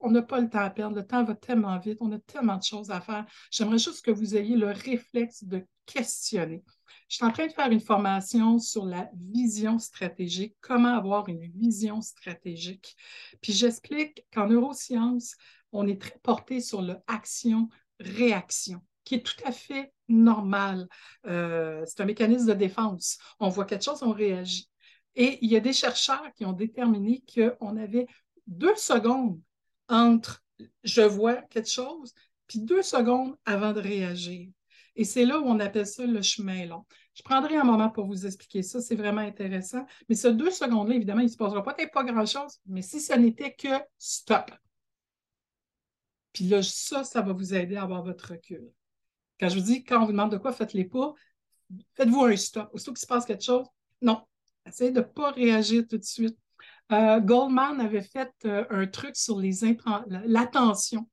on 0.00 0.10
n'a 0.10 0.22
pas 0.22 0.40
le 0.40 0.48
temps 0.48 0.60
à 0.60 0.70
perdre. 0.70 0.96
Le 0.96 1.06
temps 1.06 1.24
va 1.24 1.34
tellement 1.34 1.78
vite. 1.78 1.98
On 2.00 2.12
a 2.12 2.18
tellement 2.20 2.56
de 2.56 2.62
choses 2.62 2.90
à 2.90 3.00
faire. 3.00 3.26
J'aimerais 3.50 3.78
juste 3.78 4.04
que 4.04 4.10
vous 4.10 4.36
ayez 4.36 4.56
le 4.56 4.68
réflexe 4.68 5.44
de 5.44 5.66
questionner. 5.86 6.62
Je 7.08 7.16
suis 7.16 7.24
en 7.24 7.32
train 7.32 7.46
de 7.46 7.52
faire 7.52 7.70
une 7.70 7.80
formation 7.80 8.58
sur 8.58 8.84
la 8.84 9.10
vision 9.14 9.78
stratégique, 9.78 10.56
comment 10.60 10.94
avoir 10.94 11.28
une 11.28 11.40
vision 11.40 12.02
stratégique. 12.02 12.94
Puis 13.40 13.54
j'explique 13.54 14.26
qu'en 14.32 14.46
neurosciences, 14.46 15.34
on 15.72 15.86
est 15.86 16.00
très 16.00 16.18
porté 16.22 16.60
sur 16.60 16.82
l'action-réaction 16.82 18.82
qui 19.08 19.14
est 19.14 19.24
tout 19.24 19.42
à 19.46 19.52
fait 19.52 19.90
normal. 20.08 20.86
Euh, 21.26 21.82
c'est 21.86 22.02
un 22.02 22.04
mécanisme 22.04 22.48
de 22.48 22.52
défense. 22.52 23.16
On 23.40 23.48
voit 23.48 23.64
quelque 23.64 23.84
chose, 23.84 24.02
on 24.02 24.12
réagit. 24.12 24.68
Et 25.16 25.38
il 25.40 25.50
y 25.50 25.56
a 25.56 25.60
des 25.60 25.72
chercheurs 25.72 26.30
qui 26.36 26.44
ont 26.44 26.52
déterminé 26.52 27.24
qu'on 27.34 27.78
avait 27.78 28.06
deux 28.46 28.76
secondes 28.76 29.40
entre 29.88 30.44
je 30.84 31.00
vois 31.00 31.36
quelque 31.36 31.70
chose, 31.70 32.12
puis 32.46 32.60
deux 32.60 32.82
secondes 32.82 33.34
avant 33.46 33.72
de 33.72 33.80
réagir. 33.80 34.50
Et 34.94 35.04
c'est 35.04 35.24
là 35.24 35.38
où 35.40 35.44
on 35.46 35.58
appelle 35.58 35.86
ça 35.86 36.04
le 36.04 36.20
chemin 36.20 36.66
long. 36.66 36.84
Je 37.14 37.22
prendrai 37.22 37.56
un 37.56 37.64
moment 37.64 37.88
pour 37.88 38.04
vous 38.04 38.26
expliquer 38.26 38.62
ça, 38.62 38.82
c'est 38.82 38.96
vraiment 38.96 39.22
intéressant. 39.22 39.86
Mais 40.10 40.16
ces 40.16 40.34
deux 40.34 40.50
secondes-là, 40.50 40.96
évidemment, 40.96 41.20
il 41.20 41.26
ne 41.26 41.30
se 41.30 41.36
passera 41.36 41.62
peut-être 41.62 41.92
pas 41.92 42.04
grand-chose, 42.04 42.58
mais 42.66 42.82
si 42.82 43.00
ce 43.00 43.14
n'était 43.14 43.54
que 43.54 43.74
stop. 43.96 44.50
Puis 46.34 46.44
là, 46.44 46.62
ça, 46.62 47.04
ça 47.04 47.22
va 47.22 47.32
vous 47.32 47.54
aider 47.54 47.76
à 47.76 47.84
avoir 47.84 48.02
votre 48.02 48.32
recul. 48.32 48.70
Quand 49.40 49.48
je 49.48 49.54
vous 49.56 49.64
dis, 49.64 49.84
quand 49.84 50.02
on 50.02 50.06
vous 50.06 50.12
demande 50.12 50.32
de 50.32 50.36
quoi, 50.36 50.52
faites-les 50.52 50.84
pas, 50.84 51.14
faites-vous 51.94 52.24
un 52.24 52.36
stop. 52.36 52.68
Aussitôt 52.72 52.92
qu'il 52.92 53.00
se 53.00 53.06
passe 53.06 53.24
quelque 53.24 53.44
chose, 53.44 53.66
non. 54.02 54.22
Essayez 54.66 54.90
de 54.90 55.00
ne 55.00 55.04
pas 55.04 55.30
réagir 55.30 55.84
tout 55.88 55.98
de 55.98 56.04
suite. 56.04 56.36
Euh, 56.92 57.20
Goldman 57.20 57.80
avait 57.80 58.02
fait 58.02 58.32
euh, 58.44 58.64
un 58.70 58.86
truc 58.86 59.16
sur 59.16 59.38
les 59.38 59.60
l'attention. 60.26 61.08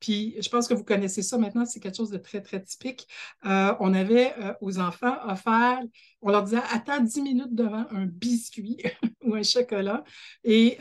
Puis 0.00 0.36
je 0.40 0.48
pense 0.48 0.68
que 0.68 0.74
vous 0.74 0.84
connaissez 0.84 1.22
ça 1.22 1.38
maintenant, 1.38 1.66
c'est 1.66 1.80
quelque 1.80 1.96
chose 1.96 2.10
de 2.10 2.18
très, 2.18 2.40
très 2.40 2.62
typique. 2.62 3.08
Euh, 3.44 3.74
on 3.80 3.94
avait 3.94 4.32
aux 4.60 4.78
enfants 4.78 5.16
offert, 5.26 5.80
on 6.22 6.30
leur 6.30 6.44
disait 6.44 6.62
attends 6.70 7.00
10 7.00 7.22
minutes 7.22 7.54
devant 7.54 7.84
un 7.90 8.06
biscuit 8.06 8.80
ou 9.24 9.34
un 9.34 9.42
chocolat. 9.42 10.04
Et 10.44 10.78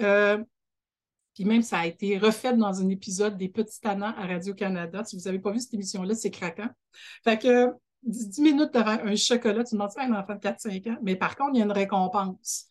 puis 1.37 1.45
même, 1.45 1.61
ça 1.61 1.77
a 1.77 1.85
été 1.85 2.17
refait 2.17 2.57
dans 2.57 2.81
un 2.81 2.89
épisode 2.89 3.37
des 3.37 3.47
Petits 3.47 3.79
Tannants 3.79 4.15
à 4.17 4.25
Radio-Canada. 4.25 5.03
Si 5.03 5.15
vous 5.15 5.25
n'avez 5.25 5.37
pas 5.37 5.51
vu 5.51 5.59
cette 5.59 5.75
émission-là, 5.75 6.15
c'est 6.15 6.31
craquant. 6.31 6.67
Fait 7.23 7.37
que 7.37 7.67
10 8.01 8.41
minutes 8.41 8.73
devant 8.73 8.97
un 9.05 9.15
chocolat, 9.15 9.63
tu 9.63 9.75
demandes 9.75 9.91
à 9.97 10.05
un 10.05 10.19
enfant 10.19 10.33
de 10.33 10.39
4-5 10.39 10.89
ans. 10.89 10.97
Mais 11.03 11.15
par 11.15 11.35
contre, 11.35 11.51
il 11.53 11.59
y 11.59 11.61
a 11.61 11.65
une 11.65 11.71
récompense. 11.71 12.65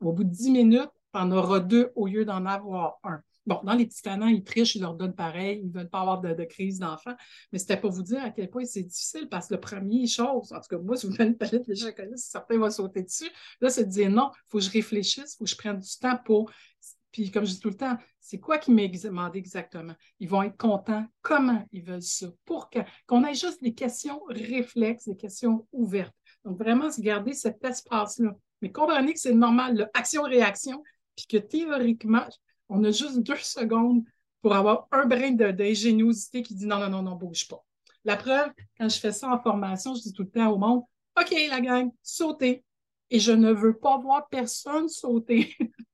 Au 0.00 0.12
bout 0.12 0.22
de 0.22 0.30
10 0.30 0.52
minutes, 0.52 0.90
tu 1.12 1.20
en 1.20 1.32
auras 1.32 1.58
deux 1.58 1.90
au 1.96 2.06
lieu 2.06 2.24
d'en 2.24 2.46
avoir 2.46 3.00
un. 3.02 3.20
Bon, 3.44 3.58
dans 3.64 3.72
les 3.72 3.86
petits 3.86 4.02
canons, 4.02 4.28
ils 4.28 4.44
trichent, 4.44 4.76
ils 4.76 4.82
leur 4.82 4.94
donnent 4.94 5.16
pareil, 5.16 5.58
ils 5.64 5.66
ne 5.66 5.72
veulent 5.72 5.90
pas 5.90 6.02
avoir 6.02 6.20
de, 6.20 6.44
crise 6.44 6.78
d'enfant. 6.78 7.14
Mais 7.50 7.58
c'était 7.58 7.76
pour 7.76 7.90
vous 7.90 8.04
dire 8.04 8.22
à 8.22 8.30
quel 8.30 8.48
point 8.50 8.64
c'est 8.64 8.84
difficile 8.84 9.28
parce 9.28 9.48
que 9.48 9.54
le 9.54 9.60
premier 9.60 10.06
chose, 10.06 10.52
en 10.52 10.60
tout 10.60 10.68
cas, 10.70 10.78
moi, 10.78 10.96
si 10.96 11.08
vous 11.08 11.12
me 11.14 11.22
une 11.22 11.36
palette 11.36 11.66
de 11.66 11.74
chocolat, 11.74 12.16
certains 12.16 12.56
vont 12.56 12.70
sauter 12.70 13.02
dessus, 13.02 13.28
là, 13.60 13.68
c'est 13.68 13.86
de 13.86 13.90
dire 13.90 14.10
non, 14.10 14.30
il 14.32 14.48
faut 14.48 14.58
que 14.58 14.64
je 14.64 14.70
réfléchisse, 14.70 15.34
il 15.34 15.36
faut 15.38 15.44
que 15.44 15.50
je 15.50 15.56
prenne 15.56 15.80
du 15.80 15.98
temps 16.00 16.16
pour 16.24 16.52
puis, 17.12 17.30
comme 17.30 17.44
je 17.44 17.52
dis 17.52 17.60
tout 17.60 17.68
le 17.68 17.76
temps, 17.76 17.96
c'est 18.20 18.40
quoi 18.40 18.56
qui 18.56 18.72
m'est 18.72 18.88
demandé 18.88 19.38
exactement? 19.38 19.94
Ils 20.18 20.28
vont 20.28 20.42
être 20.42 20.56
contents. 20.56 21.06
Comment 21.20 21.64
ils 21.70 21.84
veulent 21.84 22.02
ça? 22.02 22.28
Pour 22.46 22.70
qu'on 23.06 23.24
ait 23.24 23.34
juste 23.34 23.62
des 23.62 23.74
questions 23.74 24.20
réflexes, 24.28 25.04
des 25.04 25.16
questions 25.16 25.68
ouvertes. 25.72 26.14
Donc, 26.44 26.58
vraiment, 26.58 26.90
se 26.90 27.02
garder 27.02 27.34
cet 27.34 27.62
espace-là. 27.62 28.34
Mais 28.62 28.72
comprenez 28.72 29.12
que 29.12 29.20
c'est 29.20 29.34
normal, 29.34 29.90
action-réaction, 29.92 30.82
puis 31.14 31.26
que 31.26 31.36
théoriquement, 31.36 32.26
on 32.70 32.82
a 32.84 32.90
juste 32.90 33.18
deux 33.20 33.36
secondes 33.36 34.04
pour 34.40 34.54
avoir 34.54 34.88
un 34.90 35.04
brin 35.04 35.32
d'ingéniosité 35.32 36.42
qui 36.42 36.54
dit 36.54 36.66
non, 36.66 36.78
non, 36.78 36.88
non, 36.88 37.02
non, 37.02 37.16
bouge 37.16 37.46
pas. 37.46 37.62
La 38.04 38.16
preuve, 38.16 38.50
quand 38.78 38.88
je 38.88 38.98
fais 38.98 39.12
ça 39.12 39.28
en 39.28 39.40
formation, 39.40 39.94
je 39.94 40.00
dis 40.02 40.12
tout 40.12 40.22
le 40.22 40.30
temps 40.30 40.50
au 40.50 40.58
monde, 40.58 40.82
OK, 41.20 41.34
la 41.50 41.60
gang, 41.60 41.90
sautez. 42.02 42.64
Et 43.10 43.20
je 43.20 43.32
ne 43.32 43.52
veux 43.52 43.76
pas 43.76 43.98
voir 43.98 44.26
personne 44.30 44.88
sauter. 44.88 45.54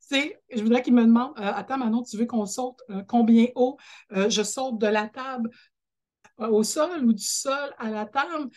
c'est, 0.00 0.40
je 0.54 0.62
voudrais 0.62 0.82
qu'il 0.82 0.94
me 0.94 1.04
demande, 1.04 1.32
euh, 1.38 1.52
attends 1.54 1.78
Manon, 1.78 2.02
tu 2.02 2.16
veux 2.16 2.26
qu'on 2.26 2.46
saute 2.46 2.80
euh, 2.90 3.02
combien 3.06 3.46
haut? 3.54 3.76
Euh, 4.12 4.28
je 4.28 4.42
saute 4.42 4.78
de 4.78 4.86
la 4.86 5.08
table 5.08 5.50
au 6.38 6.64
sol 6.64 7.04
ou 7.04 7.12
du 7.12 7.22
sol 7.22 7.72
à 7.78 7.90
la 7.90 8.06
table? 8.06 8.50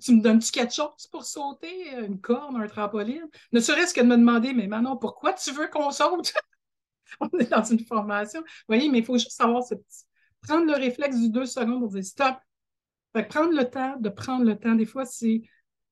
tu 0.00 0.16
me 0.16 0.20
donnes-tu 0.20 0.50
quelque 0.50 0.74
chose 0.74 1.06
pour 1.12 1.24
sauter? 1.24 1.92
Une 2.04 2.20
corne, 2.20 2.60
un 2.60 2.66
trampoline? 2.66 3.28
Ne 3.52 3.60
serait-ce 3.60 3.94
que 3.94 4.00
de 4.00 4.06
me 4.06 4.16
demander, 4.16 4.52
mais 4.52 4.66
Manon, 4.66 4.96
pourquoi 4.96 5.32
tu 5.32 5.52
veux 5.52 5.68
qu'on 5.68 5.92
saute? 5.92 6.32
On 7.20 7.28
est 7.38 7.50
dans 7.50 7.62
une 7.62 7.78
formation. 7.78 8.40
Vous 8.40 8.64
voyez, 8.68 8.88
mais 8.88 8.98
il 8.98 9.04
faut 9.04 9.18
juste 9.18 9.36
savoir 9.36 9.62
ce 9.62 9.76
petit. 9.76 10.04
Prendre 10.40 10.66
le 10.66 10.74
réflexe 10.74 11.16
du 11.16 11.30
deux 11.30 11.46
secondes 11.46 11.80
pour 11.80 11.90
dire 11.90 12.04
stop. 12.04 12.36
prendre 13.28 13.52
le 13.52 13.70
temps 13.70 13.96
de 14.00 14.08
prendre 14.08 14.44
le 14.44 14.58
temps. 14.58 14.74
Des 14.74 14.86
fois, 14.86 15.04
c'est 15.04 15.42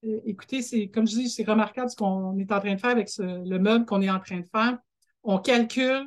écoutez, 0.02 0.62
c'est 0.62 0.88
comme 0.88 1.06
je 1.06 1.14
dis, 1.14 1.30
c'est 1.30 1.44
remarquable 1.44 1.90
ce 1.90 1.96
qu'on 1.96 2.38
est 2.38 2.52
en 2.52 2.60
train 2.60 2.74
de 2.74 2.80
faire 2.80 2.90
avec 2.90 3.08
le 3.18 3.58
meuble 3.58 3.84
qu'on 3.84 4.02
est 4.02 4.10
en 4.10 4.20
train 4.20 4.40
de 4.40 4.48
faire. 4.54 4.78
On 5.22 5.38
calcule. 5.38 6.06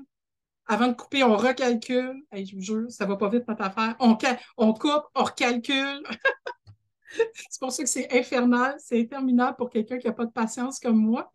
Avant 0.65 0.87
de 0.87 0.93
couper, 0.93 1.23
on 1.23 1.35
recalcule. 1.35 2.23
je 2.31 2.55
vous 2.55 2.61
jure, 2.61 2.89
ça 2.89 3.05
va 3.05 3.17
pas 3.17 3.27
vite 3.27 3.47
notre 3.47 3.63
affaire. 3.63 3.95
On, 3.99 4.17
on 4.57 4.73
coupe, 4.73 5.03
on 5.13 5.23
recalcule. 5.23 6.03
c'est 7.49 7.59
pour 7.59 7.71
ça 7.71 7.83
que 7.83 7.89
c'est 7.89 8.11
infernal, 8.17 8.75
c'est 8.79 8.99
interminable 8.99 9.57
pour 9.57 9.69
quelqu'un 9.69 9.97
qui 9.97 10.07
n'a 10.07 10.13
pas 10.13 10.25
de 10.25 10.31
patience 10.31 10.79
comme 10.79 10.97
moi. 10.97 11.31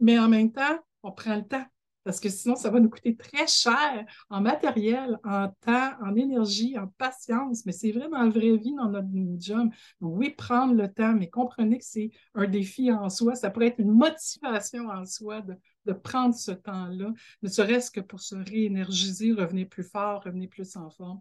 Mais 0.00 0.18
en 0.18 0.28
même 0.28 0.50
temps, 0.50 0.78
on 1.04 1.12
prend 1.12 1.36
le 1.36 1.46
temps 1.46 1.64
parce 2.04 2.18
que 2.18 2.28
sinon, 2.28 2.56
ça 2.56 2.70
va 2.70 2.80
nous 2.80 2.90
coûter 2.90 3.16
très 3.16 3.46
cher 3.46 4.04
en 4.28 4.40
matériel, 4.40 5.18
en 5.24 5.48
temps, 5.48 5.92
en 6.02 6.16
énergie, 6.16 6.76
en 6.78 6.88
patience. 6.88 7.64
Mais 7.64 7.72
c'est 7.72 7.92
vraiment 7.92 8.22
la 8.22 8.30
vraie 8.30 8.56
vie 8.56 8.74
dans 8.74 8.88
notre 8.88 9.08
job. 9.38 9.70
oui, 10.00 10.30
prendre 10.30 10.74
le 10.74 10.92
temps, 10.92 11.12
mais 11.12 11.28
comprenez 11.28 11.78
que 11.78 11.84
c'est 11.84 12.10
un 12.34 12.46
défi 12.46 12.90
en 12.90 13.08
soi. 13.08 13.34
Ça 13.34 13.50
pourrait 13.50 13.68
être 13.68 13.78
une 13.78 13.92
motivation 13.92 14.88
en 14.88 15.04
soi 15.04 15.42
de, 15.42 15.92
prendre 15.92 16.34
ce 16.34 16.52
temps-là, 16.52 17.12
ne 17.42 17.48
serait-ce 17.48 17.90
que 17.90 18.00
pour 18.00 18.20
se 18.20 18.36
réénergiser, 18.36 19.32
revenir 19.32 19.68
plus 19.68 19.82
fort, 19.82 20.22
revenir 20.24 20.48
plus 20.48 20.76
en 20.76 20.90
forme. 20.90 21.20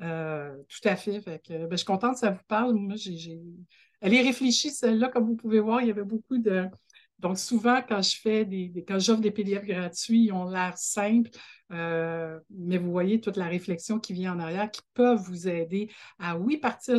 Euh, 0.00 0.56
tout 0.68 0.88
à 0.88 0.96
fait. 0.96 1.20
fait 1.20 1.42
que, 1.44 1.52
ben, 1.52 1.72
je 1.72 1.76
suis 1.76 1.86
contente 1.86 2.14
que 2.14 2.20
ça 2.20 2.30
vous 2.30 2.44
parle. 2.48 2.74
Moi, 2.74 2.96
j'ai. 2.96 3.40
Elle 4.00 4.14
est 4.14 4.22
réfléchie, 4.22 4.70
celle-là, 4.70 5.08
comme 5.08 5.26
vous 5.26 5.36
pouvez 5.36 5.60
voir, 5.60 5.80
il 5.82 5.88
y 5.88 5.90
avait 5.90 6.04
beaucoup 6.04 6.38
de, 6.38 6.68
donc, 7.18 7.38
souvent, 7.38 7.82
quand 7.86 8.00
je 8.00 8.16
fais 8.20 8.44
des, 8.44 8.72
quand 8.86 9.00
j'offre 9.00 9.20
des 9.20 9.32
PDF 9.32 9.64
gratuits, 9.64 10.26
ils 10.26 10.32
ont 10.32 10.48
l'air 10.48 10.78
simples, 10.78 11.30
euh, 11.72 12.38
mais 12.48 12.78
vous 12.78 12.92
voyez 12.92 13.20
toute 13.20 13.36
la 13.36 13.48
réflexion 13.48 13.98
qui 13.98 14.12
vient 14.12 14.34
en 14.34 14.38
arrière 14.38 14.70
qui 14.70 14.82
peuvent 14.94 15.20
vous 15.20 15.48
aider 15.48 15.90
à, 16.20 16.38
oui, 16.38 16.58
partir 16.58 16.96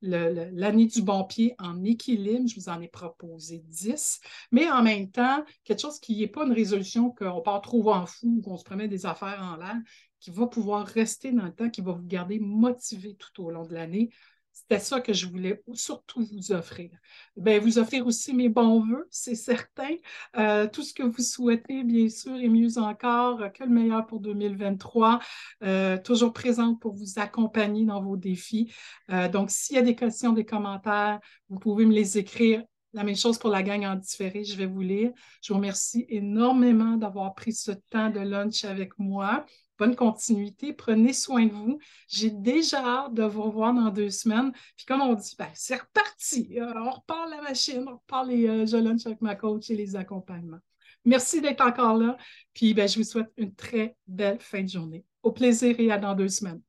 l'année 0.00 0.86
du 0.86 1.02
bon 1.02 1.24
pied 1.24 1.56
en 1.58 1.82
équilibre. 1.82 2.48
Je 2.48 2.54
vous 2.54 2.68
en 2.68 2.80
ai 2.80 2.86
proposé 2.86 3.62
10, 3.66 4.20
mais 4.52 4.70
en 4.70 4.82
même 4.82 5.10
temps, 5.10 5.44
quelque 5.64 5.80
chose 5.80 5.98
qui 5.98 6.20
n'est 6.20 6.28
pas 6.28 6.46
une 6.46 6.52
résolution 6.52 7.10
qu'on 7.10 7.42
part 7.42 7.62
trop 7.62 7.92
en 7.92 8.06
fou 8.06 8.36
ou 8.38 8.42
qu'on 8.42 8.56
se 8.56 8.64
promet 8.64 8.86
des 8.86 9.06
affaires 9.06 9.42
en 9.42 9.56
l'air, 9.56 9.76
qui 10.20 10.30
va 10.30 10.46
pouvoir 10.46 10.86
rester 10.86 11.32
dans 11.32 11.46
le 11.46 11.52
temps, 11.52 11.68
qui 11.68 11.80
va 11.80 11.92
vous 11.92 12.06
garder 12.06 12.38
motivé 12.38 13.16
tout 13.16 13.42
au 13.42 13.50
long 13.50 13.66
de 13.66 13.74
l'année 13.74 14.10
c'était 14.52 14.78
ça 14.78 15.00
que 15.00 15.12
je 15.12 15.26
voulais 15.26 15.62
surtout 15.72 16.24
vous 16.24 16.52
offrir. 16.52 16.90
Bien, 17.36 17.58
vous 17.58 17.78
offrir 17.78 18.06
aussi 18.06 18.34
mes 18.34 18.48
bons 18.48 18.80
voeux, 18.80 19.06
c'est 19.10 19.34
certain. 19.34 19.94
Euh, 20.36 20.68
tout 20.68 20.82
ce 20.82 20.92
que 20.92 21.02
vous 21.02 21.22
souhaitez, 21.22 21.84
bien 21.84 22.08
sûr, 22.08 22.36
et 22.36 22.48
mieux 22.48 22.78
encore, 22.78 23.38
que 23.52 23.64
le 23.64 23.70
meilleur 23.70 24.06
pour 24.06 24.20
2023. 24.20 25.20
Euh, 25.62 25.96
toujours 25.98 26.32
présente 26.32 26.80
pour 26.80 26.94
vous 26.94 27.18
accompagner 27.18 27.84
dans 27.84 28.02
vos 28.02 28.16
défis. 28.16 28.72
Euh, 29.10 29.28
donc, 29.28 29.50
s'il 29.50 29.76
y 29.76 29.78
a 29.78 29.82
des 29.82 29.96
questions, 29.96 30.32
des 30.32 30.44
commentaires, 30.44 31.18
vous 31.48 31.58
pouvez 31.58 31.86
me 31.86 31.92
les 31.92 32.18
écrire. 32.18 32.62
La 32.94 33.04
même 33.04 33.16
chose 33.16 33.38
pour 33.38 33.48
la 33.48 33.62
gang 33.62 33.86
en 33.86 33.94
différé, 33.96 34.44
je 34.44 34.54
vais 34.54 34.66
vous 34.66 34.82
lire. 34.82 35.12
Je 35.42 35.52
vous 35.52 35.56
remercie 35.58 36.04
énormément 36.10 36.98
d'avoir 36.98 37.34
pris 37.34 37.54
ce 37.54 37.72
temps 37.88 38.10
de 38.10 38.20
lunch 38.20 38.64
avec 38.64 38.98
moi 38.98 39.46
bonne 39.78 39.96
continuité. 39.96 40.72
Prenez 40.72 41.12
soin 41.12 41.46
de 41.46 41.52
vous. 41.52 41.78
J'ai 42.08 42.30
déjà 42.30 42.84
hâte 42.84 43.14
de 43.14 43.24
vous 43.24 43.42
revoir 43.42 43.74
dans 43.74 43.90
deux 43.90 44.10
semaines. 44.10 44.52
Puis 44.76 44.86
comme 44.86 45.00
on 45.02 45.14
dit, 45.14 45.34
ben, 45.38 45.48
c'est 45.54 45.76
reparti. 45.76 46.58
Euh, 46.60 46.72
on 46.76 46.90
repart 46.90 47.28
la 47.30 47.42
machine, 47.42 47.84
on 47.88 47.94
repart 47.94 48.26
les 48.26 48.46
euh, 48.48 48.96
avec 49.06 49.20
ma 49.20 49.34
coach 49.34 49.70
et 49.70 49.76
les 49.76 49.96
accompagnements. 49.96 50.60
Merci 51.04 51.40
d'être 51.40 51.62
encore 51.62 51.96
là. 51.96 52.16
Puis 52.54 52.74
ben, 52.74 52.88
je 52.88 52.98
vous 52.98 53.04
souhaite 53.04 53.32
une 53.36 53.54
très 53.54 53.96
belle 54.06 54.38
fin 54.40 54.62
de 54.62 54.68
journée. 54.68 55.04
Au 55.22 55.32
plaisir 55.32 55.78
et 55.78 55.90
à 55.90 55.98
dans 55.98 56.14
deux 56.14 56.28
semaines. 56.28 56.62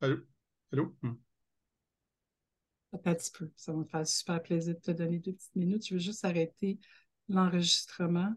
Allô? 0.00 0.26
Allô? 0.72 0.94
Un 2.92 2.98
petit 2.98 3.30
peu. 3.32 3.50
Ça 3.56 3.72
va 3.72 3.78
me 3.78 3.84
faire 3.84 4.06
super 4.06 4.42
plaisir 4.42 4.74
de 4.74 4.80
te 4.80 4.90
donner 4.90 5.18
deux 5.18 5.32
petites 5.32 5.56
minutes. 5.56 5.86
Je 5.88 5.94
veux 5.94 6.00
juste 6.00 6.24
arrêter 6.24 6.78
l'enregistrement. 7.28 8.34